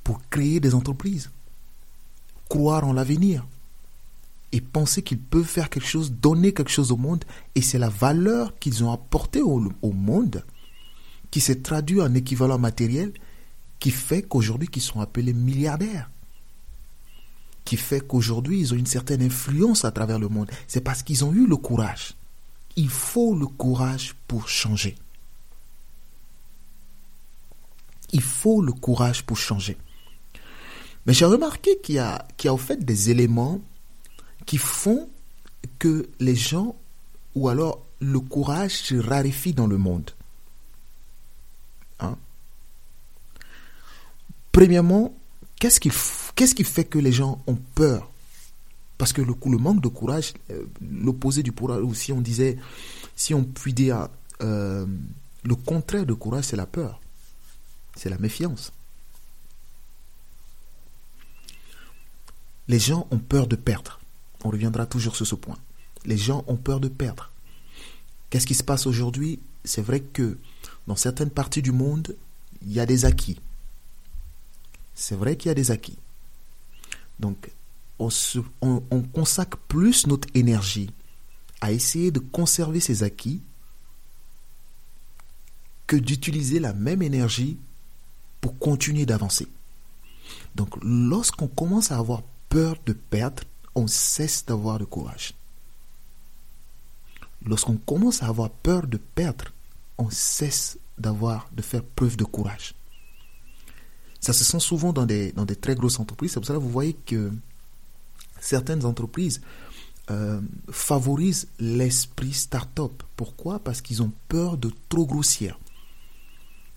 pour 0.05 0.21
créer 0.31 0.61
des 0.61 0.75
entreprises, 0.75 1.31
croire 2.49 2.85
en 2.85 2.93
l'avenir 2.93 3.47
et 4.53 4.61
penser 4.61 5.03
qu'ils 5.03 5.19
peuvent 5.19 5.45
faire 5.45 5.71
quelque 5.71 5.87
chose, 5.87 6.13
donner 6.13 6.53
quelque 6.53 6.71
chose 6.71 6.93
au 6.93 6.97
monde. 6.97 7.25
Et 7.55 7.63
c'est 7.63 7.79
la 7.79 7.89
valeur 7.89 8.59
qu'ils 8.59 8.83
ont 8.85 8.93
apportée 8.93 9.43
au, 9.43 9.61
monde 9.83 10.45
qui 11.31 11.41
s'est 11.41 11.61
traduit 11.61 12.01
en 12.01 12.15
équivalent 12.15 12.59
matériel 12.59 13.13
qui 13.79 13.91
fait 13.91 14.23
qu'aujourd'hui, 14.23 14.69
qu'ils 14.69 14.83
sont 14.83 15.01
appelés 15.01 15.33
milliardaires 15.33 16.11
qui 17.69 17.77
fait 17.77 18.01
qu'aujourd'hui, 18.01 18.61
ils 18.61 18.73
ont 18.73 18.79
une 18.79 18.87
certaine 18.87 19.21
influence 19.21 19.85
à 19.85 19.91
travers 19.91 20.19
le 20.19 20.29
monde. 20.29 20.51
C'est 20.67 20.81
parce 20.81 21.03
qu'ils 21.03 21.23
ont 21.27 21.35
eu 21.35 21.47
le 21.47 21.59
courage. 21.59 22.15
Il 22.77 22.89
faut 22.89 23.35
le 23.35 23.45
courage 23.45 24.15
pour 24.27 24.49
changer. 24.49 24.95
Il 28.11 28.23
faut 28.23 28.63
le 28.63 28.73
courage 28.73 29.23
pour 29.23 29.37
changer. 29.37 29.77
Mais 31.05 31.13
j'ai 31.13 31.27
remarqué 31.27 31.79
qu'il 31.83 31.97
y 31.97 31.99
a, 31.99 32.27
qu'il 32.39 32.49
y 32.49 32.51
a 32.51 32.55
au 32.55 32.57
fait 32.57 32.83
des 32.83 33.11
éléments 33.11 33.61
qui 34.49 34.57
font 34.57 35.11
que 35.79 36.09
les 36.21 36.35
gens, 36.35 36.75
ou 37.35 37.51
alors 37.51 37.85
le 38.01 38.19
courage 38.19 38.73
se 38.73 38.95
raréfie 38.95 39.53
dans 39.53 39.67
le 39.67 39.77
monde. 39.77 40.11
Hein? 42.01 42.17
Premièrement, 44.51 45.15
qu'est-ce 45.61 45.79
qui, 45.79 45.91
qu'est-ce 46.35 46.55
qui 46.55 46.65
fait 46.65 46.87
que 46.87 46.99
les 46.99 47.13
gens 47.13 47.43
ont 47.47 47.59
peur? 47.75 48.11
Parce 48.97 49.13
que 49.13 49.21
le, 49.21 49.35
manque 49.59 49.83
de 49.83 49.89
courage, 49.89 50.33
euh, 50.51 50.65
l'opposé 50.81 51.43
du 51.43 51.53
courage, 51.53 51.83
ou 51.83 51.93
si 51.93 52.11
on 52.15 52.23
disait, 52.23 52.57
si 53.17 53.35
on 53.35 53.45
puis 53.45 53.75
dire, 53.75 54.09
euh, 54.41 54.87
le 55.45 55.55
contraire 55.57 56.07
de 56.07 56.15
courage, 56.15 56.45
c'est 56.45 56.57
la 56.57 56.67
peur, 56.67 57.03
c'est 57.97 58.09
la 58.09 58.17
méfiance. 58.17 58.73
Les 62.67 62.79
gens 62.79 63.07
ont 63.11 63.19
peur 63.19 63.47
de 63.47 63.57
perdre. 63.57 63.99
On 64.45 64.51
reviendra 64.51 64.87
toujours 64.87 65.17
sur 65.17 65.27
ce 65.27 65.35
point. 65.35 65.59
Les 66.05 66.17
gens 66.17 66.45
ont 66.47 66.57
peur 66.57 66.81
de 66.81 66.89
perdre. 66.89 67.31
Qu'est-ce 68.31 68.47
qui 68.47 68.55
se 68.55 68.63
passe 68.63 68.87
aujourd'hui? 68.87 69.41
C'est 69.65 69.83
vrai 69.83 70.01
que 70.01 70.39
dans 70.87 70.97
certaines 70.97 71.31
parties 71.31 71.63
du 71.63 71.73
monde, 71.73 72.17
il 72.63 72.73
y 72.73 72.81
a 72.81 72.87
des 72.87 73.05
acquis. 73.05 73.39
C'est 74.95 75.15
vrai 75.17 75.37
qu'il 75.37 75.49
y 75.49 75.53
a 75.53 75.55
des 75.55 75.71
acquis. 75.71 75.99
Donc, 77.21 77.51
on, 77.99 78.11
on, 78.63 79.03
consacre 79.03 79.59
plus 79.69 80.07
notre 80.07 80.29
énergie 80.35 80.91
à 81.61 81.73
essayer 81.73 82.11
de 82.11 82.21
conserver 82.21 82.81
ces 82.81 83.03
acquis 83.03 83.41
que 85.87 85.97
d'utiliser 85.97 86.61
la 86.61 86.73
même 86.73 87.03
énergie 87.03 87.59
pour 88.41 88.59
continuer 88.59 89.07
d'avancer. 89.07 89.49
Donc, 90.55 90.71
lorsqu'on 90.83 91.49
commence 91.49 91.91
à 91.91 91.99
avoir 91.99 92.23
peur 92.49 92.77
de 92.87 92.93
perdre, 92.93 93.43
on 93.79 93.87
cesse 93.87 94.45
d'avoir 94.45 94.79
de 94.79 94.85
courage. 94.85 95.35
Lorsqu'on 97.47 97.77
commence 97.77 98.23
à 98.23 98.27
avoir 98.27 98.51
peur 98.51 98.87
de 98.87 98.97
perdre, 98.97 99.47
on 99.97 100.11
cesse 100.11 100.79
d'avoir, 100.99 101.49
de 101.53 101.63
faire 101.63 101.85
preuve 101.85 102.17
de 102.17 102.25
courage. 102.25 102.75
Ça 104.21 104.33
se 104.33 104.43
sent 104.43 104.61
souvent 104.61 104.93
dans 104.93 105.07
des, 105.07 105.31
dans 105.33 105.45
des 105.45 105.55
très 105.55 105.77
grosses 105.77 106.01
entreprises. 106.01 106.33
C'est 106.33 106.41
pour 106.41 106.47
ça 106.47 106.55
que 106.55 106.59
vous 106.59 106.71
voyez 106.71 106.95
que 106.95 107.33
certaines 108.41 108.85
entreprises 108.85 109.41
euh, 110.11 110.41
favorisent 110.71 111.47
l'esprit 111.61 112.33
start-up. 112.33 113.03
Pourquoi? 113.15 113.61
Parce 113.61 113.81
qu'ils 113.81 114.03
ont 114.03 114.13
peur 114.29 114.57
de 114.57 114.73
trop 114.89 115.07
grossir. 115.07 115.59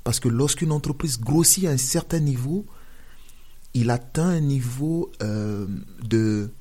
Parce 0.04 0.20
que 0.20 0.30
lorsqu'une 0.30 0.72
entreprise 0.72 1.20
grossit 1.20 1.66
à 1.66 1.72
un 1.72 1.78
certain 1.78 2.20
niveau, 2.20 2.66
il 3.74 3.90
atteint 3.90 4.30
un 4.30 4.40
niveau 4.40 5.12
euh, 5.24 5.66
de 6.04 6.52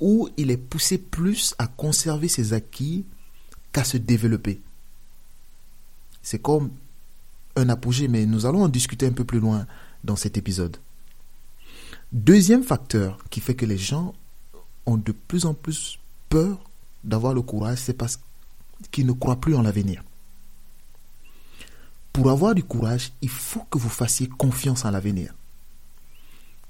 où 0.00 0.28
il 0.36 0.50
est 0.50 0.56
poussé 0.56 0.98
plus 0.98 1.54
à 1.58 1.66
conserver 1.66 2.28
ses 2.28 2.52
acquis 2.52 3.04
qu'à 3.72 3.84
se 3.84 3.96
développer. 3.96 4.60
C'est 6.22 6.40
comme 6.40 6.70
un 7.56 7.68
apogée, 7.68 8.08
mais 8.08 8.26
nous 8.26 8.46
allons 8.46 8.62
en 8.62 8.68
discuter 8.68 9.06
un 9.06 9.12
peu 9.12 9.24
plus 9.24 9.40
loin 9.40 9.66
dans 10.04 10.16
cet 10.16 10.36
épisode. 10.36 10.76
Deuxième 12.12 12.62
facteur 12.62 13.18
qui 13.30 13.40
fait 13.40 13.54
que 13.54 13.66
les 13.66 13.78
gens 13.78 14.14
ont 14.86 14.96
de 14.96 15.12
plus 15.12 15.44
en 15.44 15.54
plus 15.54 15.98
peur 16.28 16.70
d'avoir 17.04 17.34
le 17.34 17.42
courage, 17.42 17.78
c'est 17.78 17.94
parce 17.94 18.20
qu'ils 18.90 19.06
ne 19.06 19.12
croient 19.12 19.40
plus 19.40 19.54
en 19.54 19.62
l'avenir. 19.62 20.02
Pour 22.12 22.30
avoir 22.30 22.54
du 22.54 22.64
courage, 22.64 23.12
il 23.20 23.28
faut 23.28 23.64
que 23.70 23.78
vous 23.78 23.88
fassiez 23.88 24.28
confiance 24.28 24.84
en 24.84 24.90
l'avenir. 24.90 25.34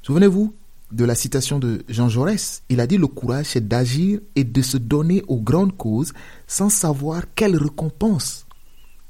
Souvenez-vous 0.02 0.54
de 0.90 1.04
la 1.04 1.14
citation 1.14 1.59
de 1.59 1.85
Jean 1.88 2.09
Jaurès. 2.09 2.62
Il 2.68 2.80
a 2.80 2.87
dit 2.87 2.97
le 2.97 3.07
courage, 3.07 3.47
c'est 3.47 3.66
d'agir 3.66 4.21
et 4.37 4.45
de 4.45 4.62
se 4.62 4.76
donner 4.76 5.23
aux 5.28 5.40
grandes 5.40 5.76
causes 5.76 6.12
sans 6.47 6.68
savoir 6.68 7.23
quelle 7.35 7.57
récompense 7.57 8.47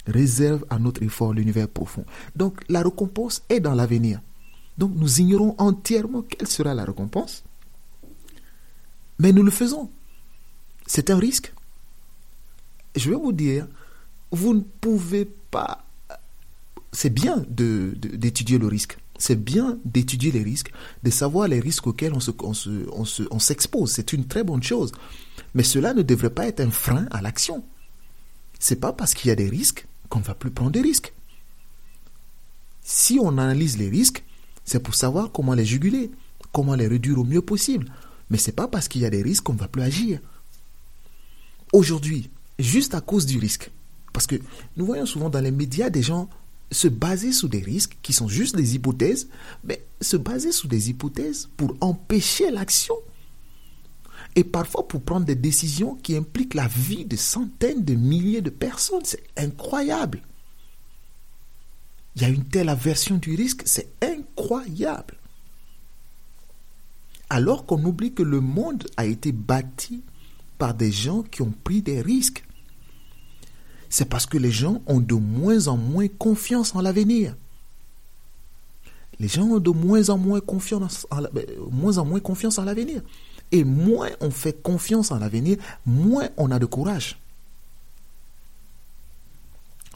réserve 0.06 0.64
à 0.70 0.78
notre 0.78 1.02
effort 1.02 1.34
l'univers 1.34 1.68
profond. 1.68 2.04
Donc 2.34 2.60
la 2.68 2.82
récompense 2.82 3.42
est 3.48 3.60
dans 3.60 3.74
l'avenir. 3.74 4.20
Donc 4.78 4.92
nous 4.94 5.20
ignorons 5.20 5.54
entièrement 5.58 6.22
quelle 6.22 6.48
sera 6.48 6.74
la 6.74 6.84
récompense. 6.84 7.44
Mais 9.18 9.32
nous 9.32 9.42
le 9.42 9.50
faisons. 9.50 9.90
C'est 10.86 11.10
un 11.10 11.18
risque. 11.18 11.52
Je 12.96 13.10
vais 13.10 13.16
vous 13.16 13.32
dire, 13.32 13.66
vous 14.30 14.54
ne 14.54 14.60
pouvez 14.80 15.24
pas... 15.24 15.84
C'est 16.92 17.10
bien 17.10 17.44
d'étudier 17.48 18.58
le 18.58 18.66
risque. 18.66 18.98
C'est 19.18 19.36
bien 19.36 19.78
d'étudier 19.84 20.30
les 20.30 20.42
risques, 20.42 20.72
de 21.02 21.10
savoir 21.10 21.48
les 21.48 21.60
risques 21.60 21.86
auxquels 21.86 22.14
on 22.14 23.38
s'expose. 23.38 23.92
C'est 23.92 24.12
une 24.12 24.26
très 24.26 24.44
bonne 24.44 24.62
chose. 24.62 24.92
Mais 25.54 25.64
cela 25.64 25.92
ne 25.92 26.02
devrait 26.02 26.30
pas 26.30 26.46
être 26.46 26.60
un 26.60 26.70
frein 26.70 27.06
à 27.10 27.20
l'action. 27.20 27.64
C'est 28.60 28.80
pas 28.80 28.92
parce 28.92 29.14
qu'il 29.14 29.28
y 29.28 29.32
a 29.32 29.36
des 29.36 29.48
risques 29.48 29.86
qu'on 30.08 30.20
ne 30.20 30.24
va 30.24 30.34
plus 30.34 30.50
prendre 30.50 30.70
des 30.70 30.80
risques. 30.80 31.12
Si 32.82 33.18
on 33.20 33.36
analyse 33.38 33.76
les 33.76 33.88
risques, 33.88 34.24
c'est 34.64 34.82
pour 34.82 34.94
savoir 34.94 35.32
comment 35.32 35.54
les 35.54 35.64
juguler, 35.64 36.10
comment 36.52 36.74
les 36.74 36.86
réduire 36.86 37.18
au 37.18 37.24
mieux 37.24 37.42
possible. 37.42 37.92
Mais 38.30 38.38
ce 38.38 38.46
n'est 38.46 38.54
pas 38.54 38.68
parce 38.68 38.88
qu'il 38.88 39.02
y 39.02 39.06
a 39.06 39.10
des 39.10 39.22
risques 39.22 39.44
qu'on 39.44 39.54
ne 39.54 39.58
va 39.58 39.68
plus 39.68 39.82
agir. 39.82 40.20
Aujourd'hui, 41.72 42.30
juste 42.58 42.94
à 42.94 43.00
cause 43.00 43.26
du 43.26 43.38
risque, 43.38 43.70
parce 44.12 44.26
que 44.26 44.36
nous 44.76 44.86
voyons 44.86 45.06
souvent 45.06 45.28
dans 45.28 45.40
les 45.40 45.50
médias 45.50 45.90
des 45.90 46.02
gens 46.02 46.28
se 46.70 46.88
baser 46.88 47.32
sur 47.32 47.48
des 47.48 47.60
risques 47.60 47.96
qui 48.02 48.12
sont 48.12 48.28
juste 48.28 48.56
des 48.56 48.74
hypothèses, 48.74 49.28
mais 49.64 49.84
se 50.00 50.16
baser 50.16 50.52
sur 50.52 50.68
des 50.68 50.90
hypothèses 50.90 51.48
pour 51.56 51.76
empêcher 51.80 52.50
l'action. 52.50 52.94
Et 54.36 54.44
parfois 54.44 54.86
pour 54.86 55.02
prendre 55.02 55.26
des 55.26 55.34
décisions 55.34 55.96
qui 55.96 56.16
impliquent 56.16 56.54
la 56.54 56.68
vie 56.68 57.04
de 57.04 57.16
centaines 57.16 57.84
de 57.84 57.94
milliers 57.94 58.42
de 58.42 58.50
personnes. 58.50 59.04
C'est 59.04 59.24
incroyable. 59.36 60.22
Il 62.14 62.22
y 62.22 62.24
a 62.24 62.28
une 62.28 62.44
telle 62.44 62.68
aversion 62.68 63.16
du 63.16 63.34
risque, 63.34 63.62
c'est 63.64 63.90
incroyable. 64.02 65.16
Alors 67.30 67.64
qu'on 67.66 67.84
oublie 67.84 68.12
que 68.12 68.22
le 68.22 68.40
monde 68.40 68.86
a 68.96 69.06
été 69.06 69.32
bâti 69.32 70.02
par 70.58 70.74
des 70.74 70.90
gens 70.90 71.22
qui 71.22 71.42
ont 71.42 71.54
pris 71.64 71.82
des 71.82 72.00
risques. 72.00 72.44
C'est 73.88 74.08
parce 74.08 74.26
que 74.26 74.38
les 74.38 74.50
gens 74.50 74.82
ont 74.86 75.00
de 75.00 75.14
moins 75.14 75.68
en 75.68 75.76
moins 75.76 76.08
confiance 76.08 76.74
en 76.74 76.80
l'avenir. 76.80 77.34
Les 79.20 79.28
gens 79.28 79.44
ont 79.44 79.58
de 79.58 79.70
moins 79.70 80.10
en 80.10 80.18
moins 80.18 80.40
confiance 80.40 81.06
en, 81.10 81.22
ben, 81.32 81.46
en 81.98 82.04
moins 82.04 82.20
confiance 82.20 82.58
en 82.58 82.64
l'avenir. 82.64 83.02
Et 83.50 83.64
moins 83.64 84.10
on 84.20 84.30
fait 84.30 84.62
confiance 84.62 85.10
en 85.10 85.18
l'avenir, 85.18 85.56
moins 85.86 86.28
on 86.36 86.50
a 86.50 86.58
de 86.58 86.66
courage. 86.66 87.18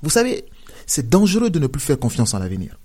Vous 0.03 0.11
savez, 0.11 0.45
c'est 0.87 1.09
dangereux 1.09 1.51
de 1.51 1.59
ne 1.59 1.67
plus 1.67 1.81
faire 1.81 1.99
confiance 1.99 2.35
en 2.35 2.39
l'avenir. 2.39 2.79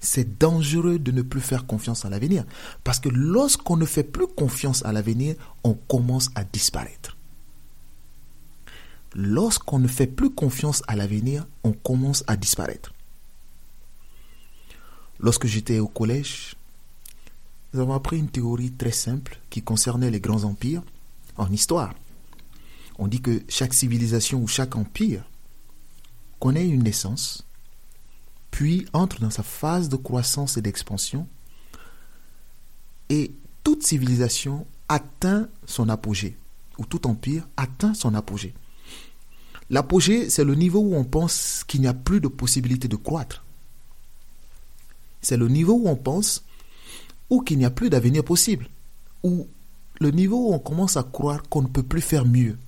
C'est 0.00 0.38
dangereux 0.38 0.98
de 0.98 1.12
ne 1.12 1.22
plus 1.22 1.40
faire 1.40 1.66
confiance 1.66 2.04
en 2.04 2.10
l'avenir. 2.10 2.44
Parce 2.82 2.98
que 2.98 3.08
lorsqu'on 3.08 3.76
ne 3.76 3.86
fait 3.86 4.02
plus 4.02 4.26
confiance 4.26 4.84
à 4.84 4.92
l'avenir, 4.92 5.36
on 5.62 5.74
commence 5.74 6.30
à 6.34 6.44
disparaître. 6.44 7.16
Lorsqu'on 9.14 9.78
ne 9.78 9.86
fait 9.86 10.08
plus 10.08 10.30
confiance 10.30 10.82
à 10.88 10.96
l'avenir, 10.96 11.46
on 11.62 11.72
commence 11.72 12.24
à 12.26 12.36
disparaître. 12.36 12.92
Lorsque 15.20 15.46
j'étais 15.46 15.78
au 15.78 15.86
collège, 15.86 16.56
nous 17.72 17.80
avons 17.80 17.94
appris 17.94 18.18
une 18.18 18.28
théorie 18.28 18.72
très 18.72 18.90
simple 18.90 19.38
qui 19.50 19.62
concernait 19.62 20.10
les 20.10 20.20
grands 20.20 20.42
empires 20.42 20.82
en 21.36 21.50
histoire. 21.50 21.94
On 22.98 23.06
dit 23.06 23.20
que 23.20 23.42
chaque 23.48 23.74
civilisation 23.74 24.42
ou 24.42 24.48
chaque 24.48 24.76
empire 24.76 25.24
connaît 26.40 26.68
une 26.68 26.82
naissance, 26.82 27.46
puis 28.50 28.86
entre 28.92 29.20
dans 29.20 29.30
sa 29.30 29.42
phase 29.44 29.88
de 29.88 29.96
croissance 29.96 30.56
et 30.56 30.62
d'expansion, 30.62 31.28
et 33.08 33.32
toute 33.62 33.84
civilisation 33.84 34.66
atteint 34.88 35.48
son 35.66 35.88
apogée, 35.88 36.36
ou 36.78 36.84
tout 36.84 37.06
empire 37.06 37.48
atteint 37.56 37.94
son 37.94 38.14
apogée. 38.14 38.54
L'apogée, 39.70 40.30
c'est 40.30 40.44
le 40.44 40.54
niveau 40.54 40.80
où 40.80 40.94
on 40.94 41.04
pense 41.04 41.64
qu'il 41.66 41.80
n'y 41.80 41.86
a 41.86 41.94
plus 41.94 42.20
de 42.20 42.28
possibilité 42.28 42.88
de 42.88 42.96
croître. 42.96 43.44
C'est 45.22 45.36
le 45.36 45.48
niveau 45.48 45.74
où 45.74 45.88
on 45.88 45.96
pense 45.96 46.44
ou 47.30 47.40
qu'il 47.40 47.58
n'y 47.58 47.64
a 47.64 47.70
plus 47.70 47.88
d'avenir 47.88 48.22
possible, 48.22 48.68
ou 49.22 49.48
le 50.00 50.10
niveau 50.10 50.48
où 50.48 50.54
on 50.54 50.58
commence 50.58 50.96
à 50.96 51.02
croire 51.02 51.42
qu'on 51.48 51.62
ne 51.62 51.68
peut 51.68 51.82
plus 51.82 52.02
faire 52.02 52.26
mieux. 52.26 52.58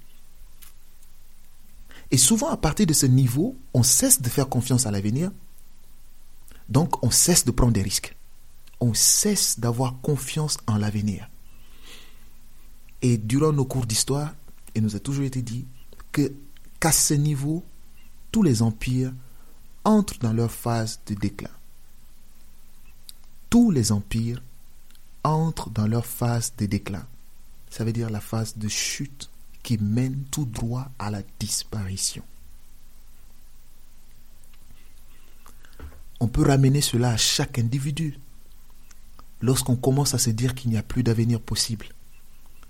Et 2.10 2.16
souvent, 2.16 2.48
à 2.48 2.56
partir 2.56 2.86
de 2.86 2.92
ce 2.92 3.06
niveau, 3.06 3.56
on 3.74 3.82
cesse 3.82 4.22
de 4.22 4.28
faire 4.28 4.48
confiance 4.48 4.86
à 4.86 4.90
l'avenir, 4.90 5.30
donc 6.68 7.04
on 7.04 7.10
cesse 7.10 7.44
de 7.44 7.50
prendre 7.50 7.72
des 7.72 7.82
risques. 7.82 8.16
On 8.80 8.94
cesse 8.94 9.58
d'avoir 9.58 10.00
confiance 10.00 10.58
en 10.66 10.76
l'avenir. 10.76 11.28
Et 13.02 13.18
durant 13.18 13.52
nos 13.52 13.64
cours 13.64 13.86
d'histoire, 13.86 14.34
il 14.74 14.82
nous 14.82 14.96
a 14.96 15.00
toujours 15.00 15.24
été 15.24 15.42
dit 15.42 15.66
que 16.12 16.32
qu'à 16.80 16.92
ce 16.92 17.14
niveau, 17.14 17.64
tous 18.32 18.42
les 18.42 18.62
empires 18.62 19.12
entrent 19.84 20.18
dans 20.18 20.32
leur 20.32 20.50
phase 20.50 21.00
de 21.06 21.14
déclin. 21.14 21.50
Tous 23.50 23.70
les 23.70 23.92
empires 23.92 24.42
entrent 25.24 25.70
dans 25.70 25.86
leur 25.86 26.06
phase 26.06 26.52
de 26.58 26.66
déclin. 26.66 27.06
Ça 27.70 27.84
veut 27.84 27.92
dire 27.92 28.10
la 28.10 28.20
phase 28.20 28.56
de 28.56 28.68
chute 28.68 29.30
qui 29.62 29.78
mène 29.78 30.24
tout 30.30 30.44
droit 30.44 30.88
à 30.98 31.10
la 31.10 31.22
disparition. 31.38 32.22
On 36.20 36.28
peut 36.28 36.46
ramener 36.46 36.80
cela 36.80 37.10
à 37.10 37.16
chaque 37.16 37.58
individu. 37.58 38.18
lorsqu'on 39.42 39.76
commence 39.76 40.14
à 40.14 40.18
se 40.18 40.30
dire 40.30 40.54
qu'il 40.54 40.70
n'y 40.70 40.78
a 40.78 40.82
plus 40.82 41.02
d'avenir 41.02 41.40
possible, 41.40 41.86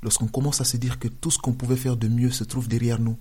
lorsqu'on 0.02 0.26
commence 0.26 0.60
à 0.60 0.64
se 0.64 0.76
dire 0.76 0.98
que 0.98 1.06
tout 1.06 1.30
ce 1.30 1.38
qu'on 1.38 1.52
pouvait 1.52 1.76
faire 1.76 1.96
de 1.96 2.08
mieux 2.08 2.32
se 2.32 2.42
trouve 2.44 2.66
derrière 2.66 2.98
nous, 2.98 3.16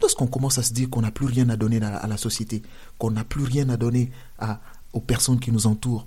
lorsqu'on 0.00 0.26
commence 0.26 0.58
à 0.58 0.62
se 0.62 0.72
dire 0.72 0.88
qu'on 0.90 1.02
n'a 1.02 1.10
plus 1.10 1.26
rien 1.26 1.48
à 1.48 1.56
donner 1.56 1.82
à 1.82 2.06
la 2.06 2.16
société, 2.16 2.62
qu'on 2.98 3.10
n'a 3.10 3.24
plus 3.24 3.44
rien 3.44 3.68
à 3.68 3.76
donner 3.76 4.10
à, 4.38 4.60
aux 4.92 5.00
personnes 5.00 5.40
qui 5.40 5.52
nous 5.52 5.66
entourent, 5.66 6.06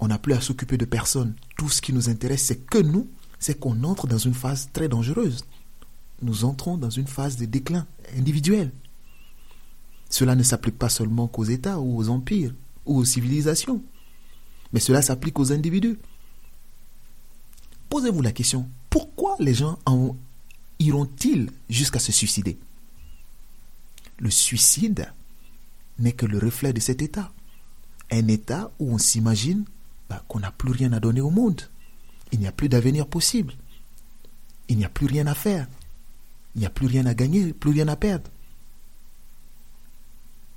on 0.00 0.08
n'a 0.08 0.18
plus 0.18 0.34
à 0.34 0.40
s'occuper 0.40 0.76
de 0.76 0.84
personne. 0.84 1.34
Tout 1.56 1.68
ce 1.68 1.80
qui 1.80 1.92
nous 1.92 2.08
intéresse, 2.08 2.42
c'est 2.42 2.58
que 2.58 2.78
nous, 2.78 3.08
c'est 3.38 3.58
qu'on 3.58 3.82
entre 3.84 4.06
dans 4.06 4.18
une 4.18 4.34
phase 4.34 4.68
très 4.72 4.88
dangereuse. 4.88 5.44
Nous 6.22 6.44
entrons 6.44 6.76
dans 6.76 6.90
une 6.90 7.06
phase 7.06 7.36
de 7.36 7.44
déclin 7.44 7.86
individuel. 8.16 8.72
Cela 10.10 10.36
ne 10.36 10.42
s'applique 10.42 10.78
pas 10.78 10.88
seulement 10.88 11.26
qu'aux 11.26 11.44
États 11.44 11.78
ou 11.80 11.98
aux 11.98 12.08
empires 12.08 12.54
ou 12.86 12.98
aux 12.98 13.04
civilisations, 13.04 13.82
mais 14.72 14.80
cela 14.80 15.02
s'applique 15.02 15.38
aux 15.38 15.52
individus. 15.52 15.98
Posez-vous 17.88 18.22
la 18.22 18.32
question, 18.32 18.68
pourquoi 18.90 19.36
les 19.38 19.54
gens 19.54 19.78
en 19.86 20.16
iront-ils 20.86 21.50
jusqu'à 21.68 21.98
se 21.98 22.12
suicider? 22.12 22.58
Le 24.18 24.30
suicide 24.30 25.12
n'est 25.98 26.12
que 26.12 26.26
le 26.26 26.38
reflet 26.38 26.72
de 26.72 26.80
cet 26.80 27.02
état. 27.02 27.32
Un 28.10 28.28
état 28.28 28.70
où 28.78 28.92
on 28.92 28.98
s'imagine 28.98 29.64
bah, 30.08 30.24
qu'on 30.28 30.40
n'a 30.40 30.52
plus 30.52 30.72
rien 30.72 30.92
à 30.92 31.00
donner 31.00 31.20
au 31.20 31.30
monde. 31.30 31.62
Il 32.32 32.40
n'y 32.40 32.46
a 32.46 32.52
plus 32.52 32.68
d'avenir 32.68 33.06
possible. 33.06 33.54
Il 34.68 34.76
n'y 34.76 34.84
a 34.84 34.88
plus 34.88 35.06
rien 35.06 35.26
à 35.26 35.34
faire. 35.34 35.66
Il 36.54 36.60
n'y 36.60 36.66
a 36.66 36.70
plus 36.70 36.86
rien 36.86 37.06
à 37.06 37.14
gagner, 37.14 37.52
plus 37.52 37.70
rien 37.70 37.88
à 37.88 37.96
perdre. 37.96 38.30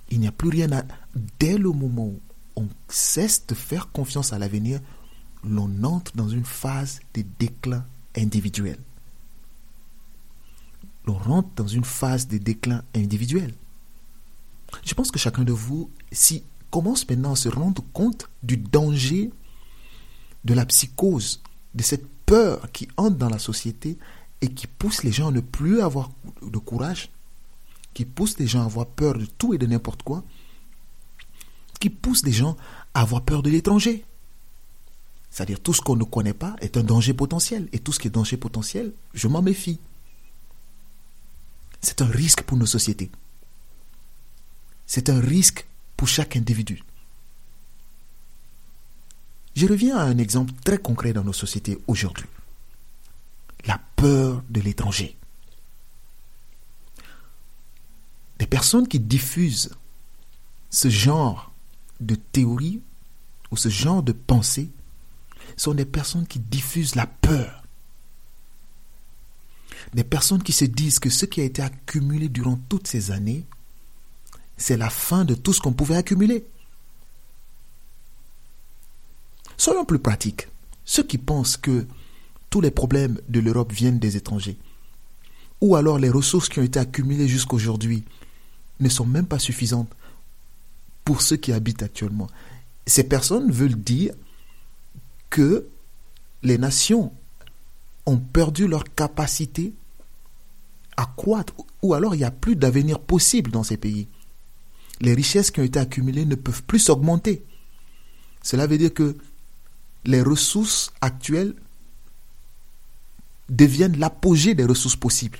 Il 0.09 0.19
n'y 0.19 0.27
a 0.27 0.31
plus 0.31 0.49
rien 0.49 0.71
à... 0.71 0.83
Dès 1.39 1.57
le 1.57 1.71
moment 1.71 2.07
où 2.07 2.19
on 2.55 2.67
cesse 2.87 3.45
de 3.47 3.55
faire 3.55 3.91
confiance 3.91 4.33
à 4.33 4.39
l'avenir, 4.39 4.79
l'on 5.43 5.83
entre 5.83 6.15
dans 6.15 6.29
une 6.29 6.45
phase 6.45 6.99
de 7.13 7.23
déclin 7.39 7.85
individuel. 8.15 8.77
L'on 11.07 11.17
rentre 11.17 11.49
dans 11.55 11.67
une 11.67 11.85
phase 11.85 12.27
de 12.27 12.37
déclin 12.37 12.83
individuel. 12.93 13.53
Je 14.83 14.93
pense 14.93 15.09
que 15.09 15.19
chacun 15.19 15.43
de 15.43 15.53
vous, 15.53 15.89
si 16.11 16.43
commence 16.69 17.07
maintenant 17.09 17.31
à 17.31 17.37
se 17.37 17.49
rendre 17.49 17.83
compte 17.93 18.29
du 18.43 18.57
danger 18.57 19.31
de 20.43 20.53
la 20.53 20.65
psychose, 20.65 21.41
de 21.73 21.83
cette 21.83 22.05
peur 22.25 22.71
qui 22.71 22.87
entre 22.97 23.17
dans 23.17 23.29
la 23.29 23.39
société 23.39 23.97
et 24.41 24.49
qui 24.49 24.67
pousse 24.67 25.03
les 25.03 25.11
gens 25.11 25.29
à 25.29 25.31
ne 25.31 25.39
plus 25.39 25.81
avoir 25.81 26.11
de 26.41 26.57
courage, 26.57 27.09
qui 27.93 28.05
pousse 28.05 28.37
les 28.37 28.47
gens 28.47 28.61
à 28.61 28.65
avoir 28.65 28.85
peur 28.85 29.17
de 29.17 29.25
tout 29.25 29.53
et 29.53 29.57
de 29.57 29.65
n'importe 29.65 30.03
quoi, 30.03 30.23
qui 31.79 31.89
pousse 31.89 32.25
les 32.25 32.31
gens 32.31 32.57
à 32.93 33.01
avoir 33.01 33.21
peur 33.21 33.41
de 33.41 33.49
l'étranger. 33.49 34.03
C'est-à-dire 35.29 35.59
tout 35.59 35.73
ce 35.73 35.81
qu'on 35.81 35.95
ne 35.95 36.03
connaît 36.03 36.33
pas 36.33 36.55
est 36.61 36.77
un 36.77 36.83
danger 36.83 37.13
potentiel. 37.13 37.69
Et 37.71 37.79
tout 37.79 37.91
ce 37.91 37.99
qui 37.99 38.07
est 38.07 38.11
danger 38.11 38.37
potentiel, 38.37 38.93
je 39.13 39.27
m'en 39.27 39.41
méfie. 39.41 39.79
C'est 41.87 42.01
un 42.01 42.07
risque 42.07 42.41
pour 42.41 42.57
nos 42.57 42.65
sociétés. 42.65 43.09
C'est 44.85 45.09
un 45.09 45.21
risque 45.21 45.65
pour 45.95 46.09
chaque 46.09 46.35
individu. 46.35 46.83
Je 49.55 49.65
reviens 49.65 49.95
à 49.95 50.03
un 50.03 50.17
exemple 50.17 50.51
très 50.65 50.79
concret 50.79 51.13
dans 51.13 51.23
nos 51.23 51.31
sociétés 51.31 51.79
aujourd'hui. 51.87 52.25
La 53.67 53.79
peur 53.95 54.43
de 54.49 54.59
l'étranger. 54.59 55.15
Des 58.37 58.47
personnes 58.47 58.89
qui 58.89 58.99
diffusent 58.99 59.71
ce 60.69 60.89
genre 60.89 61.53
de 62.01 62.15
théorie 62.15 62.81
ou 63.49 63.55
ce 63.55 63.69
genre 63.69 64.03
de 64.03 64.11
pensée 64.11 64.69
sont 65.55 65.73
des 65.73 65.85
personnes 65.85 66.27
qui 66.27 66.39
diffusent 66.39 66.95
la 66.95 67.07
peur. 67.07 67.63
Des 69.93 70.03
personnes 70.03 70.43
qui 70.43 70.53
se 70.53 70.65
disent 70.65 70.99
que 70.99 71.09
ce 71.09 71.25
qui 71.25 71.41
a 71.41 71.43
été 71.43 71.61
accumulé 71.61 72.29
durant 72.29 72.57
toutes 72.69 72.87
ces 72.87 73.11
années 73.11 73.45
c'est 74.57 74.77
la 74.77 74.89
fin 74.89 75.23
de 75.23 75.35
tout 75.35 75.53
ce 75.53 75.61
qu'on 75.61 75.71
pouvait 75.71 75.95
accumuler. 75.95 76.45
Soyons 79.55 79.85
plus 79.85 79.99
pratiques. 79.99 80.47
Ceux 80.83 81.03
qui 81.03 81.17
pensent 81.17 81.57
que 81.57 81.85
tous 82.49 82.61
les 82.61 82.71
problèmes 82.71 83.19
de 83.29 83.39
l'Europe 83.39 83.71
viennent 83.71 83.99
des 83.99 84.17
étrangers, 84.17 84.57
ou 85.61 85.75
alors 85.75 85.99
les 85.99 86.09
ressources 86.09 86.49
qui 86.49 86.59
ont 86.59 86.63
été 86.63 86.79
accumulées 86.79 87.27
jusqu'aujourd'hui 87.27 88.03
ne 88.79 88.89
sont 88.89 89.05
même 89.05 89.25
pas 89.25 89.39
suffisantes 89.39 89.91
pour 91.03 91.21
ceux 91.21 91.37
qui 91.37 91.51
habitent 91.51 91.83
actuellement. 91.83 92.27
Ces 92.85 93.03
personnes 93.03 93.51
veulent 93.51 93.75
dire 93.75 94.13
que 95.29 95.67
les 96.43 96.57
nations 96.57 97.11
ont 98.07 98.17
perdu 98.17 98.67
leur 98.67 98.83
capacité 98.95 99.73
à 100.95 101.05
croître, 101.15 101.53
ou 101.83 101.93
alors 101.93 102.15
il 102.15 102.19
n'y 102.19 102.23
a 102.23 102.31
plus 102.31 102.55
d'avenir 102.55 102.99
possible 102.99 103.51
dans 103.51 103.63
ces 103.63 103.77
pays 103.77 104.07
les 105.01 105.13
richesses 105.13 105.51
qui 105.51 105.59
ont 105.59 105.63
été 105.63 105.79
accumulées 105.79 106.25
ne 106.25 106.35
peuvent 106.35 106.63
plus 106.63 106.79
s'augmenter. 106.79 107.43
Cela 108.41 108.67
veut 108.67 108.77
dire 108.77 108.93
que 108.93 109.17
les 110.05 110.21
ressources 110.21 110.91
actuelles 111.01 111.53
deviennent 113.49 113.97
l'apogée 113.97 114.55
des 114.55 114.65
ressources 114.65 114.95
possibles. 114.95 115.39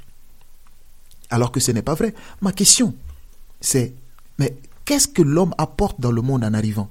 Alors 1.29 1.51
que 1.51 1.59
ce 1.59 1.71
n'est 1.71 1.81
pas 1.81 1.95
vrai. 1.95 2.13
Ma 2.41 2.51
question, 2.51 2.95
c'est, 3.59 3.93
mais 4.37 4.57
qu'est-ce 4.85 5.07
que 5.07 5.21
l'homme 5.21 5.55
apporte 5.57 5.99
dans 5.99 6.11
le 6.11 6.21
monde 6.21 6.43
en 6.43 6.53
arrivant? 6.53 6.89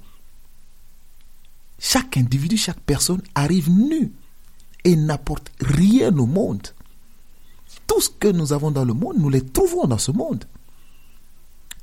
Chaque 1.78 2.16
individu, 2.16 2.56
chaque 2.56 2.80
personne 2.80 3.22
arrive 3.34 3.70
nu 3.70 4.12
et 4.86 4.96
n'apporte 4.96 5.52
rien 5.60 6.16
au 6.16 6.24
monde. 6.24 6.68
Tout 7.86 8.00
ce 8.00 8.08
que 8.08 8.28
nous 8.28 8.54
avons 8.54 8.70
dans 8.70 8.84
le 8.84 8.94
monde, 8.94 9.16
nous 9.18 9.28
les 9.28 9.44
trouvons 9.44 9.86
dans 9.86 9.98
ce 9.98 10.12
monde 10.12 10.46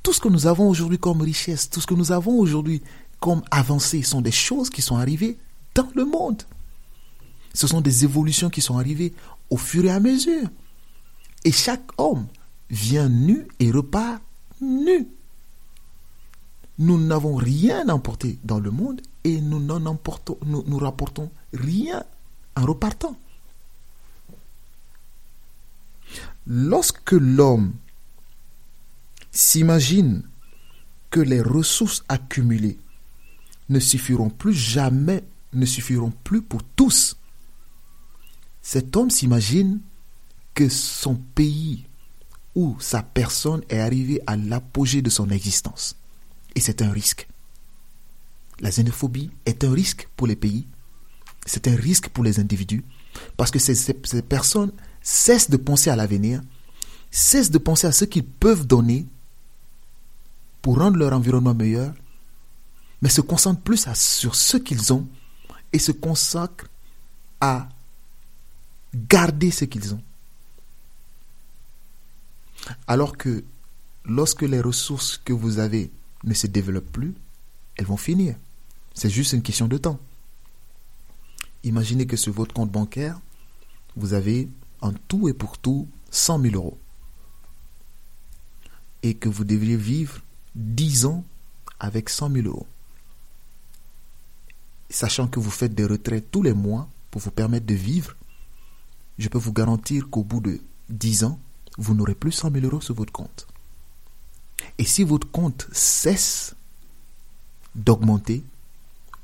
tout 0.03 0.11
ce 0.11 0.19
que 0.19 0.27
nous 0.27 0.47
avons 0.47 0.69
aujourd'hui 0.69 0.99
comme 0.99 1.21
richesse, 1.21 1.69
tout 1.69 1.79
ce 1.79 1.87
que 1.87 1.93
nous 1.93 2.11
avons 2.11 2.37
aujourd'hui 2.37 2.83
comme 3.21 3.41
avancée 3.49 4.03
sont 4.03 4.21
des 4.21 4.31
choses 4.31 4.69
qui 4.69 4.81
sont 4.81 4.97
arrivées 4.97 5.37
dans 5.73 5.87
le 5.95 6.03
monde. 6.03 6.43
Ce 7.53 7.67
sont 7.67 7.79
des 7.79 8.03
évolutions 8.03 8.49
qui 8.49 8.59
sont 8.59 8.77
arrivées 8.77 9.13
au 9.49 9.55
fur 9.55 9.85
et 9.85 9.91
à 9.91 10.01
mesure. 10.01 10.49
Et 11.45 11.53
chaque 11.53 11.87
homme 11.97 12.27
vient 12.69 13.07
nu 13.07 13.47
et 13.59 13.71
repart 13.71 14.21
nu. 14.59 15.07
Nous 16.79 16.99
n'avons 16.99 17.35
rien 17.35 17.87
emporté 17.87 18.39
dans 18.43 18.59
le 18.59 18.71
monde 18.71 18.99
et 19.23 19.39
nous 19.39 19.59
n'en 19.59 19.85
emportons, 19.85 20.37
nous, 20.45 20.63
nous 20.67 20.79
rapportons 20.79 21.31
rien 21.53 22.03
en 22.55 22.65
repartant. 22.65 23.17
Lorsque 26.45 27.13
l'homme 27.13 27.73
s'imagine 29.31 30.23
que 31.09 31.19
les 31.19 31.41
ressources 31.41 32.03
accumulées 32.09 32.77
ne 33.69 33.79
suffiront 33.79 34.29
plus 34.29 34.53
jamais, 34.53 35.23
ne 35.53 35.65
suffiront 35.65 36.11
plus 36.23 36.41
pour 36.41 36.63
tous. 36.63 37.17
Cet 38.61 38.95
homme 38.95 39.09
s'imagine 39.09 39.79
que 40.53 40.69
son 40.69 41.15
pays 41.15 41.85
ou 42.55 42.75
sa 42.79 43.01
personne 43.01 43.63
est 43.69 43.79
arrivé 43.79 44.21
à 44.27 44.35
l'apogée 44.35 45.01
de 45.01 45.09
son 45.09 45.29
existence. 45.29 45.95
Et 46.55 46.59
c'est 46.59 46.81
un 46.81 46.91
risque. 46.91 47.27
La 48.59 48.69
xénophobie 48.69 49.31
est 49.45 49.63
un 49.63 49.71
risque 49.71 50.07
pour 50.15 50.27
les 50.27 50.35
pays, 50.35 50.67
c'est 51.45 51.67
un 51.67 51.75
risque 51.75 52.09
pour 52.09 52.23
les 52.23 52.39
individus, 52.39 52.83
parce 53.37 53.51
que 53.51 53.59
ces, 53.59 53.93
personnes 54.23 54.71
cessent 55.01 55.49
de 55.49 55.57
penser 55.57 55.89
à 55.89 55.95
l'avenir, 55.95 56.41
cessent 57.11 57.51
de 57.51 57.57
penser 57.57 57.87
à 57.87 57.91
ce 57.91 58.05
qu'ils 58.05 58.25
peuvent 58.25 58.65
donner 58.65 59.05
pour 60.61 60.79
rendre 60.79 60.97
leur 60.97 61.13
environnement 61.13 61.53
meilleur, 61.53 61.93
mais 63.01 63.09
se 63.09 63.21
concentrent 63.21 63.61
plus 63.61 63.85
sur 63.95 64.35
ce 64.35 64.57
qu'ils 64.57 64.93
ont 64.93 65.07
et 65.73 65.79
se 65.79 65.91
consacrent 65.91 66.69
à 67.41 67.67
garder 68.95 69.51
ce 69.51 69.65
qu'ils 69.65 69.93
ont. 69.93 70.01
Alors 72.87 73.17
que 73.17 73.43
lorsque 74.05 74.43
les 74.43 74.61
ressources 74.61 75.17
que 75.17 75.33
vous 75.33 75.59
avez 75.59 75.91
ne 76.23 76.33
se 76.33 76.47
développent 76.47 76.91
plus, 76.91 77.13
elles 77.75 77.85
vont 77.85 77.97
finir. 77.97 78.35
C'est 78.93 79.09
juste 79.09 79.33
une 79.33 79.41
question 79.41 79.67
de 79.67 79.77
temps. 79.77 79.99
Imaginez 81.63 82.05
que 82.05 82.17
sur 82.17 82.33
votre 82.33 82.53
compte 82.53 82.71
bancaire, 82.71 83.19
vous 83.95 84.13
avez 84.13 84.49
en 84.81 84.91
tout 85.07 85.29
et 85.29 85.33
pour 85.33 85.57
tout 85.57 85.87
100 86.11 86.41
000 86.41 86.55
euros. 86.55 86.77
Et 89.01 89.13
que 89.13 89.29
vous 89.29 89.43
devriez 89.43 89.77
vivre 89.77 90.19
10 90.55 91.05
ans 91.05 91.23
avec 91.79 92.09
100 92.09 92.31
000 92.31 92.47
euros. 92.47 92.67
Sachant 94.89 95.27
que 95.27 95.39
vous 95.39 95.51
faites 95.51 95.73
des 95.73 95.85
retraits 95.85 96.29
tous 96.31 96.43
les 96.43 96.53
mois 96.53 96.87
pour 97.11 97.21
vous 97.21 97.31
permettre 97.31 97.65
de 97.65 97.73
vivre, 97.73 98.15
je 99.17 99.29
peux 99.29 99.37
vous 99.37 99.53
garantir 99.53 100.09
qu'au 100.09 100.23
bout 100.23 100.41
de 100.41 100.59
10 100.89 101.23
ans, 101.23 101.39
vous 101.77 101.95
n'aurez 101.95 102.15
plus 102.15 102.31
100 102.31 102.51
000 102.51 102.65
euros 102.65 102.81
sur 102.81 102.95
votre 102.95 103.11
compte. 103.11 103.47
Et 104.77 104.85
si 104.85 105.03
votre 105.03 105.29
compte 105.29 105.67
cesse 105.71 106.55
d'augmenter, 107.75 108.43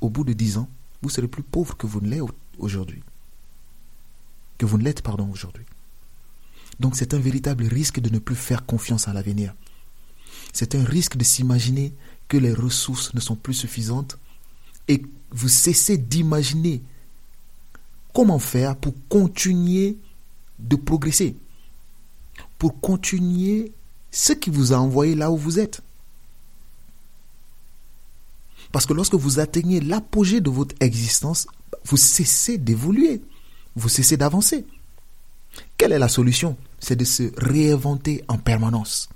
au 0.00 0.10
bout 0.10 0.24
de 0.24 0.32
10 0.32 0.58
ans, 0.58 0.68
vous 1.02 1.10
serez 1.10 1.28
plus 1.28 1.42
pauvre 1.42 1.76
que 1.76 1.86
vous 1.86 2.00
ne 2.00 2.08
l'êtes 2.08 2.22
aujourd'hui. 2.58 3.02
Que 4.58 4.66
vous 4.66 4.78
ne 4.78 4.84
l'êtes, 4.84 5.02
pardon, 5.02 5.28
aujourd'hui. 5.30 5.64
Donc 6.78 6.96
c'est 6.96 7.14
un 7.14 7.18
véritable 7.18 7.64
risque 7.64 8.00
de 8.00 8.10
ne 8.10 8.18
plus 8.18 8.36
faire 8.36 8.64
confiance 8.66 9.08
à 9.08 9.12
l'avenir. 9.12 9.54
C'est 10.52 10.74
un 10.74 10.84
risque 10.84 11.16
de 11.16 11.24
s'imaginer 11.24 11.92
que 12.28 12.36
les 12.36 12.52
ressources 12.52 13.12
ne 13.14 13.20
sont 13.20 13.36
plus 13.36 13.54
suffisantes 13.54 14.18
et 14.88 15.02
vous 15.30 15.48
cessez 15.48 15.98
d'imaginer 15.98 16.82
comment 18.12 18.38
faire 18.38 18.76
pour 18.76 18.94
continuer 19.08 19.98
de 20.58 20.76
progresser, 20.76 21.36
pour 22.58 22.80
continuer 22.80 23.72
ce 24.10 24.32
qui 24.32 24.50
vous 24.50 24.72
a 24.72 24.76
envoyé 24.76 25.14
là 25.14 25.30
où 25.30 25.36
vous 25.36 25.58
êtes. 25.58 25.82
Parce 28.72 28.86
que 28.86 28.92
lorsque 28.92 29.14
vous 29.14 29.40
atteignez 29.40 29.80
l'apogée 29.80 30.40
de 30.40 30.50
votre 30.50 30.74
existence, 30.80 31.46
vous 31.84 31.96
cessez 31.96 32.58
d'évoluer, 32.58 33.22
vous 33.74 33.88
cessez 33.88 34.16
d'avancer. 34.16 34.64
Quelle 35.76 35.92
est 35.92 35.98
la 35.98 36.08
solution? 36.08 36.56
C'est 36.78 36.96
de 36.96 37.04
se 37.04 37.32
réinventer 37.36 38.24
en 38.28 38.38
permanence. 38.38 39.08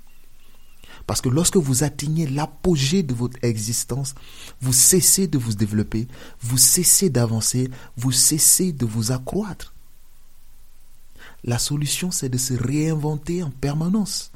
Parce 1.07 1.21
que 1.21 1.29
lorsque 1.29 1.57
vous 1.57 1.83
atteignez 1.83 2.27
l'apogée 2.27 3.03
de 3.03 3.13
votre 3.13 3.37
existence, 3.43 4.15
vous 4.59 4.73
cessez 4.73 5.27
de 5.27 5.37
vous 5.37 5.53
développer, 5.53 6.07
vous 6.41 6.57
cessez 6.57 7.09
d'avancer, 7.09 7.69
vous 7.95 8.11
cessez 8.11 8.71
de 8.71 8.85
vous 8.85 9.11
accroître. 9.11 9.73
La 11.43 11.59
solution, 11.59 12.09
c'est 12.09 12.29
de 12.29 12.39
se 12.39 12.55
réinventer 12.55 13.43
en 13.43 13.51
permanence. 13.51 14.31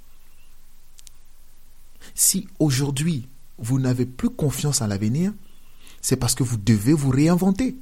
Si 2.13 2.47
aujourd'hui, 2.59 3.27
vous 3.61 3.79
n'avez 3.79 4.05
plus 4.05 4.29
confiance 4.29 4.81
en 4.81 4.87
l'avenir, 4.87 5.33
c'est 6.01 6.15
parce 6.15 6.35
que 6.35 6.43
vous 6.43 6.57
devez 6.57 6.93
vous 6.93 7.09
réinventer. 7.09 7.77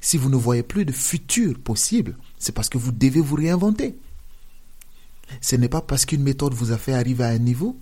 Si 0.00 0.18
vous 0.18 0.28
ne 0.28 0.36
voyez 0.36 0.62
plus 0.62 0.84
de 0.84 0.92
futur 0.92 1.58
possible, 1.58 2.16
c'est 2.38 2.52
parce 2.52 2.68
que 2.68 2.78
vous 2.78 2.92
devez 2.92 3.20
vous 3.20 3.36
réinventer. 3.36 3.96
Ce 5.40 5.56
n'est 5.56 5.68
pas 5.68 5.80
parce 5.80 6.04
qu'une 6.04 6.22
méthode 6.22 6.54
vous 6.54 6.72
a 6.72 6.78
fait 6.78 6.92
arriver 6.92 7.24
à 7.24 7.28
un 7.28 7.38
niveau 7.38 7.78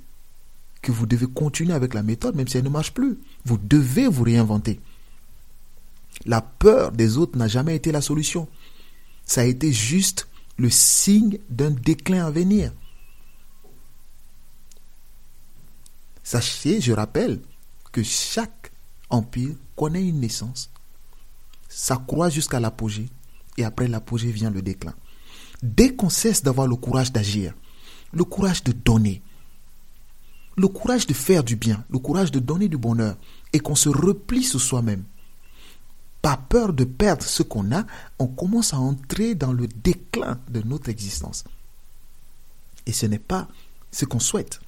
que 0.82 0.92
vous 0.92 1.06
devez 1.06 1.26
continuer 1.26 1.74
avec 1.74 1.94
la 1.94 2.02
méthode, 2.02 2.36
même 2.36 2.48
si 2.48 2.56
elle 2.56 2.64
ne 2.64 2.68
marche 2.68 2.92
plus. 2.92 3.18
Vous 3.44 3.58
devez 3.58 4.08
vous 4.08 4.24
réinventer. 4.24 4.80
La 6.26 6.40
peur 6.40 6.92
des 6.92 7.18
autres 7.18 7.38
n'a 7.38 7.48
jamais 7.48 7.76
été 7.76 7.92
la 7.92 8.00
solution. 8.00 8.48
Ça 9.24 9.42
a 9.42 9.44
été 9.44 9.72
juste 9.72 10.28
le 10.58 10.70
signe 10.70 11.38
d'un 11.50 11.70
déclin 11.70 12.26
à 12.26 12.30
venir. 12.30 12.72
Sachez, 16.22 16.80
je 16.80 16.92
rappelle, 16.92 17.40
que 17.90 18.02
chaque 18.02 18.72
empire 19.10 19.54
connaît 19.76 20.06
une 20.06 20.20
naissance, 20.20 20.70
s'accroît 21.68 22.30
jusqu'à 22.30 22.60
l'apogée, 22.60 23.08
et 23.58 23.64
après 23.64 23.88
l'apogée 23.88 24.30
vient 24.30 24.50
le 24.50 24.62
déclin. 24.62 24.94
Dès 25.62 25.94
qu'on 25.94 26.08
cesse 26.08 26.42
d'avoir 26.42 26.66
le 26.66 26.76
courage 26.76 27.12
d'agir, 27.12 27.54
le 28.12 28.24
courage 28.24 28.64
de 28.64 28.72
donner, 28.72 29.22
le 30.56 30.68
courage 30.68 31.06
de 31.06 31.14
faire 31.14 31.44
du 31.44 31.56
bien, 31.56 31.84
le 31.90 31.98
courage 31.98 32.30
de 32.30 32.38
donner 32.38 32.68
du 32.68 32.78
bonheur, 32.78 33.16
et 33.52 33.60
qu'on 33.60 33.74
se 33.74 33.88
replie 33.88 34.42
sur 34.42 34.60
soi-même, 34.60 35.04
pas 36.22 36.36
peur 36.36 36.72
de 36.72 36.84
perdre 36.84 37.24
ce 37.24 37.42
qu'on 37.42 37.72
a, 37.72 37.84
on 38.18 38.28
commence 38.28 38.72
à 38.72 38.78
entrer 38.78 39.34
dans 39.34 39.52
le 39.52 39.66
déclin 39.66 40.40
de 40.48 40.62
notre 40.62 40.88
existence. 40.88 41.44
Et 42.86 42.92
ce 42.92 43.06
n'est 43.06 43.18
pas 43.18 43.48
ce 43.90 44.04
qu'on 44.04 44.20
souhaite. 44.20 44.60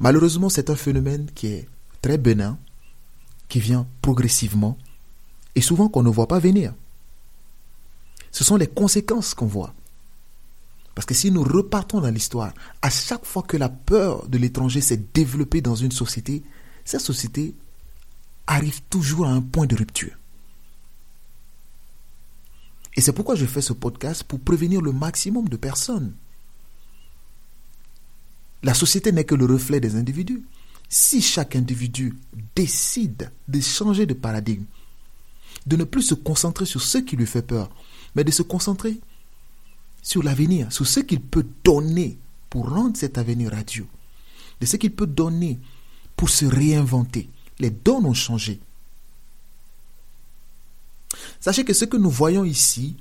Malheureusement, 0.00 0.48
c'est 0.48 0.70
un 0.70 0.76
phénomène 0.76 1.30
qui 1.34 1.48
est 1.48 1.68
très 2.00 2.18
bénin, 2.18 2.58
qui 3.48 3.60
vient 3.60 3.86
progressivement, 4.00 4.76
et 5.54 5.60
souvent 5.60 5.88
qu'on 5.88 6.02
ne 6.02 6.10
voit 6.10 6.28
pas 6.28 6.38
venir. 6.38 6.74
Ce 8.30 8.44
sont 8.44 8.56
les 8.56 8.66
conséquences 8.66 9.34
qu'on 9.34 9.46
voit. 9.46 9.74
Parce 10.94 11.06
que 11.06 11.14
si 11.14 11.30
nous 11.30 11.42
repartons 11.42 12.00
dans 12.00 12.10
l'histoire, 12.10 12.52
à 12.82 12.90
chaque 12.90 13.24
fois 13.24 13.42
que 13.42 13.56
la 13.56 13.68
peur 13.68 14.28
de 14.28 14.38
l'étranger 14.38 14.80
s'est 14.80 15.02
développée 15.14 15.60
dans 15.60 15.74
une 15.74 15.92
société, 15.92 16.42
cette 16.84 17.00
société 17.00 17.54
arrive 18.46 18.82
toujours 18.90 19.26
à 19.26 19.30
un 19.30 19.40
point 19.40 19.66
de 19.66 19.76
rupture. 19.76 20.16
Et 22.94 23.00
c'est 23.00 23.12
pourquoi 23.12 23.36
je 23.36 23.46
fais 23.46 23.62
ce 23.62 23.72
podcast 23.72 24.22
pour 24.24 24.40
prévenir 24.40 24.82
le 24.82 24.92
maximum 24.92 25.48
de 25.48 25.56
personnes. 25.56 26.14
La 28.62 28.74
société 28.74 29.12
n'est 29.12 29.24
que 29.24 29.34
le 29.34 29.46
reflet 29.46 29.80
des 29.80 29.96
individus. 29.96 30.42
Si 30.88 31.20
chaque 31.20 31.56
individu 31.56 32.14
décide 32.54 33.32
de 33.48 33.60
changer 33.60 34.06
de 34.06 34.14
paradigme, 34.14 34.66
de 35.66 35.76
ne 35.76 35.84
plus 35.84 36.02
se 36.02 36.14
concentrer 36.14 36.66
sur 36.66 36.82
ce 36.82 36.98
qui 36.98 37.16
lui 37.16 37.26
fait 37.26 37.42
peur, 37.42 37.70
mais 38.14 38.24
de 38.24 38.30
se 38.30 38.42
concentrer 38.42 39.00
sur 40.02 40.22
l'avenir, 40.22 40.72
sur 40.72 40.86
ce 40.86 41.00
qu'il 41.00 41.20
peut 41.20 41.46
donner 41.64 42.18
pour 42.50 42.68
rendre 42.68 42.96
cet 42.96 43.18
avenir 43.18 43.52
radieux, 43.52 43.86
de 44.60 44.66
ce 44.66 44.76
qu'il 44.76 44.92
peut 44.92 45.06
donner 45.06 45.58
pour 46.16 46.28
se 46.28 46.44
réinventer. 46.44 47.28
Les 47.58 47.70
dons 47.70 48.04
ont 48.04 48.14
changé. 48.14 48.60
Sachez 51.40 51.64
que 51.64 51.72
ce 51.72 51.84
que 51.84 51.96
nous 51.96 52.10
voyons 52.10 52.44
ici 52.44 52.96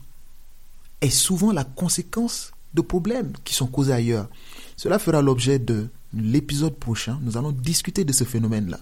est 1.02 1.10
souvent 1.10 1.52
la 1.52 1.63
conséquence 1.63 2.52
de 2.74 2.82
problèmes 2.82 3.34
qui 3.43 3.54
sont 3.54 3.67
causés 3.67 3.93
ailleurs. 3.93 4.30
Cela 4.81 4.97
fera 4.97 5.21
l'objet 5.21 5.59
de 5.59 5.89
l'épisode 6.11 6.75
prochain. 6.75 7.19
Nous 7.21 7.37
allons 7.37 7.51
discuter 7.51 8.03
de 8.03 8.11
ce 8.11 8.23
phénomène-là. 8.23 8.79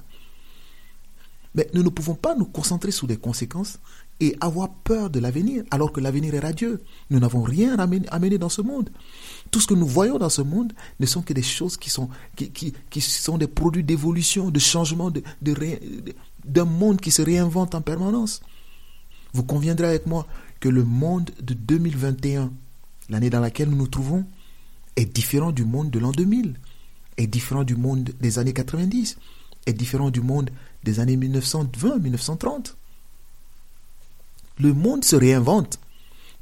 Mais 1.55 1.69
nous 1.73 1.83
ne 1.83 1.89
pouvons 1.89 2.15
pas 2.15 2.35
nous 2.35 2.45
concentrer 2.45 2.91
sur 2.91 3.05
les 3.05 3.17
conséquences 3.17 3.79
et 4.21 4.33
avoir 4.39 4.69
peur 4.69 5.09
de 5.09 5.19
l'avenir, 5.19 5.65
alors 5.71 5.91
que 5.91 5.99
l'avenir 5.99 6.33
est 6.33 6.39
radieux. 6.39 6.81
Nous 7.09 7.19
n'avons 7.19 7.41
rien 7.41 7.77
à 7.77 7.83
amener 8.15 8.38
dans 8.38 8.47
ce 8.47 8.62
monde. 8.62 8.89
Tout 9.51 9.59
ce 9.59 9.67
que 9.67 9.73
nous 9.73 9.85
voyons 9.85 10.17
dans 10.17 10.29
ce 10.29 10.41
monde 10.41 10.71
ne 11.01 11.05
sont 11.05 11.21
que 11.21 11.33
des 11.33 11.43
choses 11.43 11.75
qui 11.75 11.89
sont, 11.89 12.07
des 13.38 13.47
produits 13.47 13.83
d'évolution, 13.83 14.51
de 14.51 14.59
changement, 14.59 15.12
d'un 15.12 15.19
de, 15.41 16.62
monde 16.62 17.01
qui 17.01 17.12
se 17.12 17.21
réinvente 17.21 17.75
en 17.75 17.81
permanence. 17.81 18.39
Vous 19.33 19.43
conviendrez 19.43 19.88
avec 19.88 20.05
moi 20.05 20.25
que 20.62 20.69
le 20.69 20.85
monde 20.85 21.29
de 21.41 21.53
2021, 21.53 22.53
l'année 23.09 23.29
dans 23.29 23.41
laquelle 23.41 23.69
nous 23.69 23.75
nous 23.75 23.88
trouvons, 23.88 24.25
est 24.99 25.05
différent 25.05 25.53
du 25.53 25.63
monde 25.63 25.91
de 25.91 25.97
l'an 25.97 26.12
2000, 26.12 26.59
est 27.15 27.27
différent 27.27 27.63
du 27.63 27.77
monde 27.77 28.09
des 28.19 28.38
années 28.38 28.51
90, 28.51 29.17
est 29.65 29.73
différent 29.73 30.09
du 30.12 30.19
monde 30.19 30.49
des 30.83 30.99
années 30.99 31.15
1920-1930. 31.15 32.73
Le 34.59 34.73
monde 34.73 35.05
se 35.05 35.15
réinvente 35.15 35.79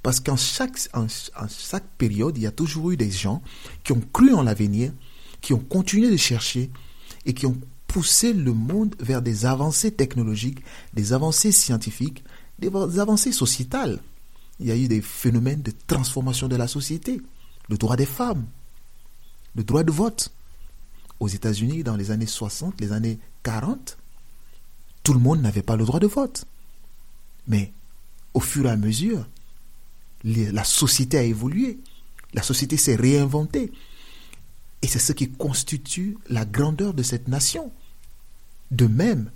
parce 0.01 0.19
qu'en 0.19 0.37
chaque, 0.37 0.79
chaque 1.49 1.87
période, 1.99 2.35
il 2.35 2.43
y 2.43 2.47
a 2.47 2.51
toujours 2.51 2.89
eu 2.89 2.97
des 2.97 3.11
gens 3.11 3.43
qui 3.83 3.91
ont 3.91 4.01
cru 4.11 4.33
en 4.33 4.41
l'avenir, 4.41 4.91
qui 5.39 5.53
ont 5.53 5.59
continué 5.59 6.09
de 6.09 6.17
chercher 6.17 6.71
et 7.27 7.35
qui 7.35 7.45
ont 7.45 7.57
poussé 7.85 8.33
le 8.33 8.53
monde 8.53 8.95
vers 8.99 9.21
des 9.21 9.45
avancées 9.45 9.91
technologiques, 9.91 10.63
des 10.95 11.13
avancées 11.13 11.51
scientifiques, 11.51 12.23
des 12.57 12.69
avancées 12.99 13.31
sociétales. 13.31 13.99
Il 14.59 14.65
y 14.65 14.71
a 14.71 14.75
eu 14.75 14.87
des 14.87 15.01
phénomènes 15.01 15.61
de 15.61 15.73
transformation 15.85 16.47
de 16.47 16.55
la 16.55 16.67
société. 16.67 17.21
Le 17.69 17.77
droit 17.77 17.95
des 17.95 18.06
femmes, 18.06 18.45
le 19.56 19.63
droit 19.63 19.84
de 19.84 19.91
vote. 19.91 20.32
Aux 21.19 21.27
États-Unis, 21.27 21.84
dans 21.84 21.95
les 21.95 22.12
années 22.12 22.27
60, 22.27 22.80
les 22.80 22.91
années 22.93 23.17
40, 23.41 23.97
tout 25.01 25.13
le 25.13 25.19
monde 25.19 25.41
n'avait 25.41 25.63
pas 25.63 25.75
le 25.75 25.84
droit 25.84 25.99
de 25.99 26.06
vote. 26.06 26.45
Mais 27.47 27.73
au 28.36 28.39
fur 28.39 28.67
et 28.67 28.69
à 28.69 28.77
mesure, 28.77 29.25
la 30.23 30.63
société 30.63 31.17
a 31.17 31.23
évolué. 31.23 31.80
La 32.34 32.43
société 32.43 32.77
s'est 32.77 32.95
réinventée. 32.95 33.71
Et 34.82 34.88
c'est 34.88 34.99
ce 34.99 35.13
qui 35.13 35.32
constitue 35.32 36.17
la 36.30 36.45
grandeur 36.45 36.93
de 36.93 37.01
cette 37.01 37.27
nation. 37.27 37.71
De 38.69 38.86
même, 38.86 39.32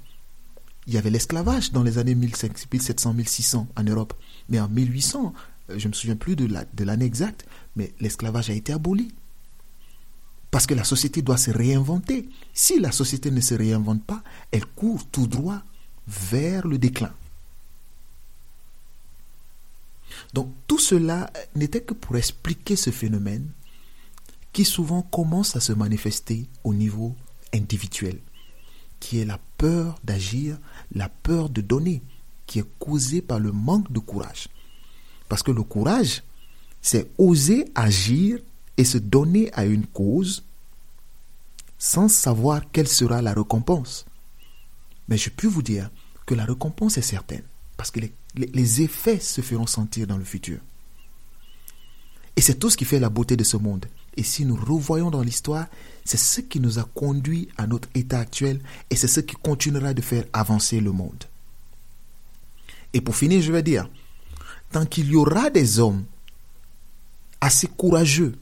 il 0.87 0.93
y 0.93 0.97
avait 0.97 1.09
l'esclavage 1.09 1.71
dans 1.71 1.83
les 1.83 1.97
années 1.97 2.15
1700, 2.15 3.13
1600 3.13 3.67
en 3.75 3.83
Europe. 3.83 4.13
Mais 4.49 4.59
en 4.59 4.67
1800, 4.67 5.33
euh, 5.35 5.50
je 5.77 5.87
ne 5.87 5.89
me 5.89 5.93
souviens 5.93 6.15
plus 6.15 6.35
de 6.35 6.83
l'année 6.83 7.05
exacte, 7.05 7.45
mais 7.75 7.93
l'esclavage 7.99 8.49
a 8.49 8.53
été 8.53 8.73
aboli. 8.73 9.13
Parce 10.49 10.65
que 10.65 10.73
la 10.73 10.83
société 10.83 11.21
doit 11.21 11.37
se 11.37 11.51
réinventer. 11.51 12.27
Si 12.53 12.79
la 12.79 12.91
société 12.91 13.31
ne 13.31 13.39
se 13.39 13.53
réinvente 13.53 14.03
pas, 14.03 14.21
elle 14.51 14.65
court 14.65 15.05
tout 15.07 15.27
droit 15.27 15.61
vers 16.07 16.67
le 16.67 16.77
déclin. 16.77 17.13
Donc 20.33 20.53
tout 20.67 20.79
cela 20.79 21.31
n'était 21.55 21.81
que 21.81 21.93
pour 21.93 22.17
expliquer 22.17 22.75
ce 22.75 22.91
phénomène 22.91 23.49
qui 24.51 24.65
souvent 24.65 25.01
commence 25.01 25.55
à 25.55 25.61
se 25.61 25.71
manifester 25.71 26.47
au 26.65 26.73
niveau 26.73 27.15
individuel 27.53 28.19
qui 29.01 29.19
est 29.19 29.25
la 29.25 29.39
peur 29.57 29.99
d'agir, 30.05 30.57
la 30.93 31.09
peur 31.09 31.49
de 31.49 31.59
donner, 31.59 32.01
qui 32.45 32.59
est 32.59 32.79
causée 32.79 33.21
par 33.21 33.39
le 33.39 33.51
manque 33.51 33.91
de 33.91 33.99
courage. 33.99 34.47
Parce 35.31 35.43
que 35.43 35.51
le 35.51 35.63
courage, 35.63 36.23
c'est 36.81 37.09
oser 37.17 37.63
agir 37.73 38.37
et 38.75 38.83
se 38.83 38.97
donner 38.97 39.49
à 39.53 39.63
une 39.63 39.85
cause 39.85 40.43
sans 41.77 42.09
savoir 42.09 42.69
quelle 42.73 42.89
sera 42.89 43.21
la 43.21 43.33
récompense. 43.33 44.05
Mais 45.07 45.15
je 45.15 45.29
peux 45.29 45.47
vous 45.47 45.61
dire 45.61 45.89
que 46.25 46.35
la 46.35 46.43
récompense 46.43 46.97
est 46.97 47.01
certaine. 47.01 47.43
Parce 47.77 47.91
que 47.91 48.01
les, 48.01 48.13
les 48.35 48.81
effets 48.81 49.21
se 49.21 49.39
feront 49.39 49.67
sentir 49.67 50.05
dans 50.05 50.17
le 50.17 50.25
futur. 50.25 50.59
Et 52.35 52.41
c'est 52.41 52.55
tout 52.55 52.69
ce 52.69 52.75
qui 52.75 52.83
fait 52.83 52.99
la 52.99 53.09
beauté 53.09 53.37
de 53.37 53.45
ce 53.45 53.55
monde. 53.55 53.85
Et 54.17 54.23
si 54.23 54.43
nous 54.43 54.57
revoyons 54.57 55.11
dans 55.11 55.21
l'histoire, 55.21 55.67
c'est 56.03 56.19
ce 56.19 56.41
qui 56.41 56.59
nous 56.59 56.77
a 56.77 56.83
conduit 56.83 57.47
à 57.55 57.67
notre 57.67 57.87
état 57.95 58.19
actuel 58.19 58.59
et 58.89 58.97
c'est 58.97 59.07
ce 59.07 59.21
qui 59.21 59.37
continuera 59.37 59.93
de 59.93 60.01
faire 60.01 60.25
avancer 60.33 60.81
le 60.81 60.91
monde. 60.91 61.23
Et 62.91 62.99
pour 62.99 63.15
finir, 63.15 63.41
je 63.41 63.53
vais 63.53 63.63
dire, 63.63 63.87
tant 64.71 64.85
qu'il 64.85 65.11
y 65.11 65.15
aura 65.15 65.49
des 65.49 65.79
hommes 65.79 66.05
assez 67.39 67.67
courageux 67.67 68.35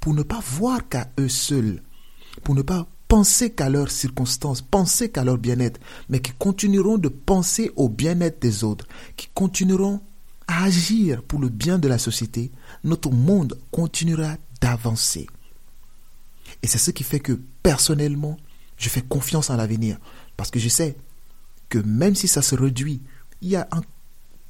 pour 0.00 0.14
ne 0.14 0.22
pas 0.22 0.40
voir 0.40 0.88
qu'à 0.88 1.10
eux 1.18 1.28
seuls, 1.28 1.82
pour 2.42 2.54
ne 2.54 2.62
pas 2.62 2.86
penser 3.08 3.50
qu'à 3.50 3.68
leurs 3.68 3.90
circonstances, 3.90 4.62
penser 4.62 5.10
qu'à 5.10 5.24
leur 5.24 5.38
bien-être, 5.38 5.80
mais 6.08 6.20
qui 6.20 6.32
continueront 6.32 6.98
de 6.98 7.08
penser 7.08 7.70
au 7.76 7.88
bien-être 7.88 8.40
des 8.40 8.64
autres, 8.64 8.86
qui 9.16 9.28
continueront 9.34 10.00
à 10.46 10.64
agir 10.64 11.22
pour 11.22 11.38
le 11.38 11.48
bien 11.48 11.78
de 11.78 11.88
la 11.88 11.98
société, 11.98 12.50
notre 12.84 13.10
monde 13.10 13.58
continuera 13.70 14.36
d'avancer. 14.60 15.26
Et 16.62 16.66
c'est 16.66 16.78
ce 16.78 16.90
qui 16.90 17.04
fait 17.04 17.20
que 17.20 17.38
personnellement, 17.62 18.36
je 18.76 18.88
fais 18.88 19.02
confiance 19.02 19.50
en 19.50 19.56
l'avenir. 19.56 19.98
Parce 20.36 20.50
que 20.50 20.58
je 20.58 20.68
sais 20.68 20.96
que 21.68 21.78
même 21.78 22.14
si 22.14 22.28
ça 22.28 22.42
se 22.42 22.54
réduit, 22.54 23.02
il 23.40 23.50
y 23.50 23.56
a 23.56 23.68
un, 23.72 23.82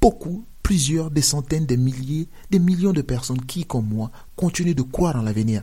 beaucoup, 0.01 0.45
plusieurs, 0.63 1.11
des 1.11 1.21
centaines, 1.21 1.65
des 1.65 1.77
milliers, 1.77 2.29
des 2.49 2.59
millions 2.59 2.93
de 2.93 3.01
personnes 3.01 3.45
qui, 3.45 3.65
comme 3.65 3.87
moi, 3.87 4.11
continuent 4.35 4.73
de 4.73 4.81
croire 4.81 5.17
en 5.17 5.21
l'avenir. 5.21 5.61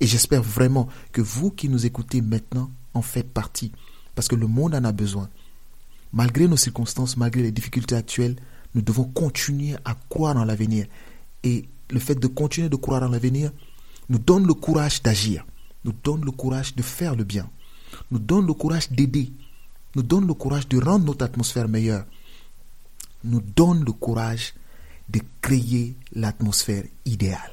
Et 0.00 0.06
j'espère 0.06 0.42
vraiment 0.42 0.88
que 1.12 1.22
vous 1.22 1.50
qui 1.50 1.68
nous 1.68 1.86
écoutez 1.86 2.20
maintenant 2.20 2.70
en 2.92 3.00
faites 3.00 3.32
partie. 3.32 3.72
Parce 4.14 4.28
que 4.28 4.34
le 4.34 4.48
monde 4.48 4.74
en 4.74 4.84
a 4.84 4.92
besoin. 4.92 5.30
Malgré 6.12 6.46
nos 6.48 6.56
circonstances, 6.56 7.16
malgré 7.16 7.42
les 7.42 7.52
difficultés 7.52 7.94
actuelles, 7.94 8.36
nous 8.74 8.82
devons 8.82 9.04
continuer 9.04 9.76
à 9.84 9.96
croire 10.08 10.36
en 10.36 10.44
l'avenir. 10.44 10.86
Et 11.44 11.64
le 11.90 12.00
fait 12.00 12.16
de 12.16 12.26
continuer 12.26 12.68
de 12.68 12.76
croire 12.76 13.02
en 13.02 13.08
l'avenir 13.08 13.50
nous 14.08 14.18
donne 14.18 14.46
le 14.46 14.54
courage 14.54 15.02
d'agir, 15.02 15.46
nous 15.84 15.92
donne 15.92 16.24
le 16.24 16.30
courage 16.30 16.74
de 16.74 16.82
faire 16.82 17.14
le 17.14 17.24
bien, 17.24 17.48
nous 18.10 18.18
donne 18.18 18.46
le 18.46 18.54
courage 18.54 18.90
d'aider, 18.90 19.32
nous 19.94 20.02
donne 20.02 20.26
le 20.26 20.34
courage 20.34 20.68
de 20.68 20.78
rendre 20.78 21.04
notre 21.06 21.24
atmosphère 21.24 21.68
meilleure, 21.68 22.04
nous 23.24 23.40
donne 23.40 23.84
le 23.84 23.92
courage 23.92 24.54
de 25.08 25.20
créer 25.40 25.94
l'atmosphère 26.12 26.84
idéale. 27.04 27.52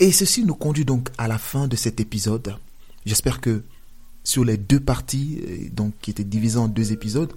Et 0.00 0.12
ceci 0.12 0.44
nous 0.44 0.54
conduit 0.54 0.84
donc 0.84 1.08
à 1.18 1.28
la 1.28 1.38
fin 1.38 1.66
de 1.66 1.76
cet 1.76 2.00
épisode. 2.00 2.56
J'espère 3.04 3.40
que 3.40 3.62
sur 4.22 4.44
les 4.44 4.56
deux 4.56 4.80
parties, 4.80 5.40
euh, 5.48 5.68
donc 5.72 5.94
qui 6.00 6.10
étaient 6.10 6.24
divisées 6.24 6.58
en 6.58 6.68
deux 6.68 6.92
épisodes, 6.92 7.32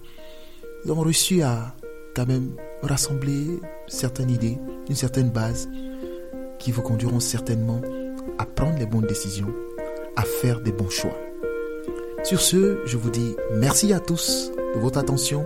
nous 0.86 0.92
avons 0.92 1.02
réussi 1.02 1.42
à 1.42 1.76
quand 2.16 2.28
même 2.28 2.52
rassembler 2.82 3.60
certaines 3.88 4.30
idées, 4.30 4.58
une 4.90 4.96
certaine 4.96 5.30
base 5.30 5.70
qui 6.60 6.72
vous 6.72 6.82
conduiront 6.82 7.20
certainement 7.20 7.82
à 8.38 8.46
prendre 8.46 8.78
les 8.78 8.86
bonnes 8.86 9.08
décisions, 9.08 9.54
à 10.16 10.24
faire 10.24 10.62
des 10.62 10.72
bons 10.72 10.90
choix. 10.90 11.18
Sur 12.24 12.42
ce, 12.42 12.80
je 12.86 12.98
vous 12.98 13.10
dis 13.10 13.36
merci 13.56 13.94
à 13.94 14.00
tous 14.00 14.52
de 14.76 14.80
votre 14.80 15.00
attention. 15.00 15.46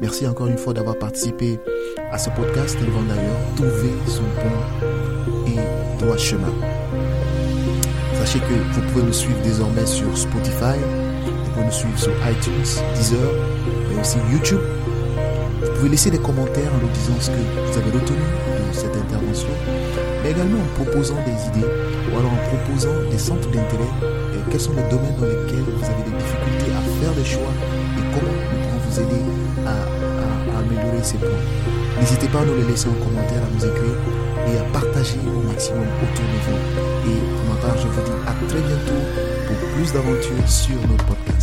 Merci 0.00 0.26
encore 0.26 0.46
une 0.46 0.56
fois 0.56 0.72
d'avoir 0.72 0.96
participé 0.96 1.60
à 2.10 2.16
ce 2.16 2.30
podcast 2.30 2.78
qui 2.78 2.84
va 2.86 3.14
d'ailleurs 3.14 3.36
trouver 3.56 3.92
son 4.06 4.22
bon 4.22 5.46
et 5.46 6.02
droit 6.02 6.16
chemin. 6.16 6.52
Sachez 8.14 8.38
que 8.40 8.54
vous 8.72 8.80
pouvez 8.92 9.04
nous 9.04 9.12
suivre 9.12 9.40
désormais 9.42 9.86
sur 9.86 10.16
Spotify, 10.16 10.78
vous 11.24 11.50
pouvez 11.52 11.66
nous 11.66 11.72
suivre 11.72 11.98
sur 11.98 12.12
iTunes, 12.28 12.82
Deezer, 12.94 13.30
mais 13.90 14.00
aussi 14.00 14.18
YouTube. 14.32 14.60
Vous 15.60 15.70
pouvez 15.76 15.88
laisser 15.90 16.10
des 16.10 16.18
commentaires 16.18 16.72
en 16.74 16.78
nous 16.78 16.92
disant 16.92 17.20
ce 17.20 17.30
que 17.30 17.36
vous 17.36 17.78
avez 17.78 17.90
retenu 17.90 18.16
de 18.16 18.74
cette 18.74 18.96
intervention 18.96 19.48
mais 20.22 20.30
également 20.30 20.58
en 20.58 20.84
proposant 20.84 21.16
des 21.24 21.58
idées 21.58 21.66
ou 22.12 22.18
alors 22.18 22.32
en 22.32 22.56
proposant 22.56 23.10
des 23.10 23.18
centres 23.18 23.50
d'intérêt 23.50 23.90
quels 24.50 24.60
sont 24.60 24.72
les 24.72 24.82
domaines 24.90 25.14
dans 25.16 25.26
lesquels 25.26 25.62
vous 25.62 25.84
avez 25.84 26.02
des 26.02 26.16
difficultés 26.16 26.72
à 26.72 27.02
faire 27.02 27.14
des 27.14 27.24
choix 27.24 27.52
et 27.98 28.14
comment 28.14 28.59
aider 28.98 29.22
à, 29.66 30.58
améliorer 30.58 31.02
ces 31.02 31.18
points. 31.18 31.28
N'hésitez 32.00 32.28
pas 32.28 32.40
à 32.40 32.44
nous 32.44 32.56
les 32.56 32.64
laisser 32.64 32.88
en 32.88 33.04
commentaire, 33.04 33.42
à 33.42 33.50
nous 33.54 33.64
écrire 33.64 33.96
et 34.48 34.58
à 34.58 34.62
partager 34.72 35.20
au 35.26 35.46
maximum 35.46 35.86
autour 36.02 36.24
de 36.24 36.38
vous. 36.46 36.58
Et 37.10 37.18
pour 37.36 37.44
ma 37.54 37.76
je 37.76 37.86
vous 37.86 38.02
dis 38.02 38.18
à 38.26 38.32
très 38.48 38.60
bientôt 38.60 39.02
pour 39.46 39.56
plus 39.74 39.92
d'aventures 39.92 40.48
sur 40.48 40.76
notre 40.88 41.04
podcast. 41.06 41.26
Merci. 41.28 41.39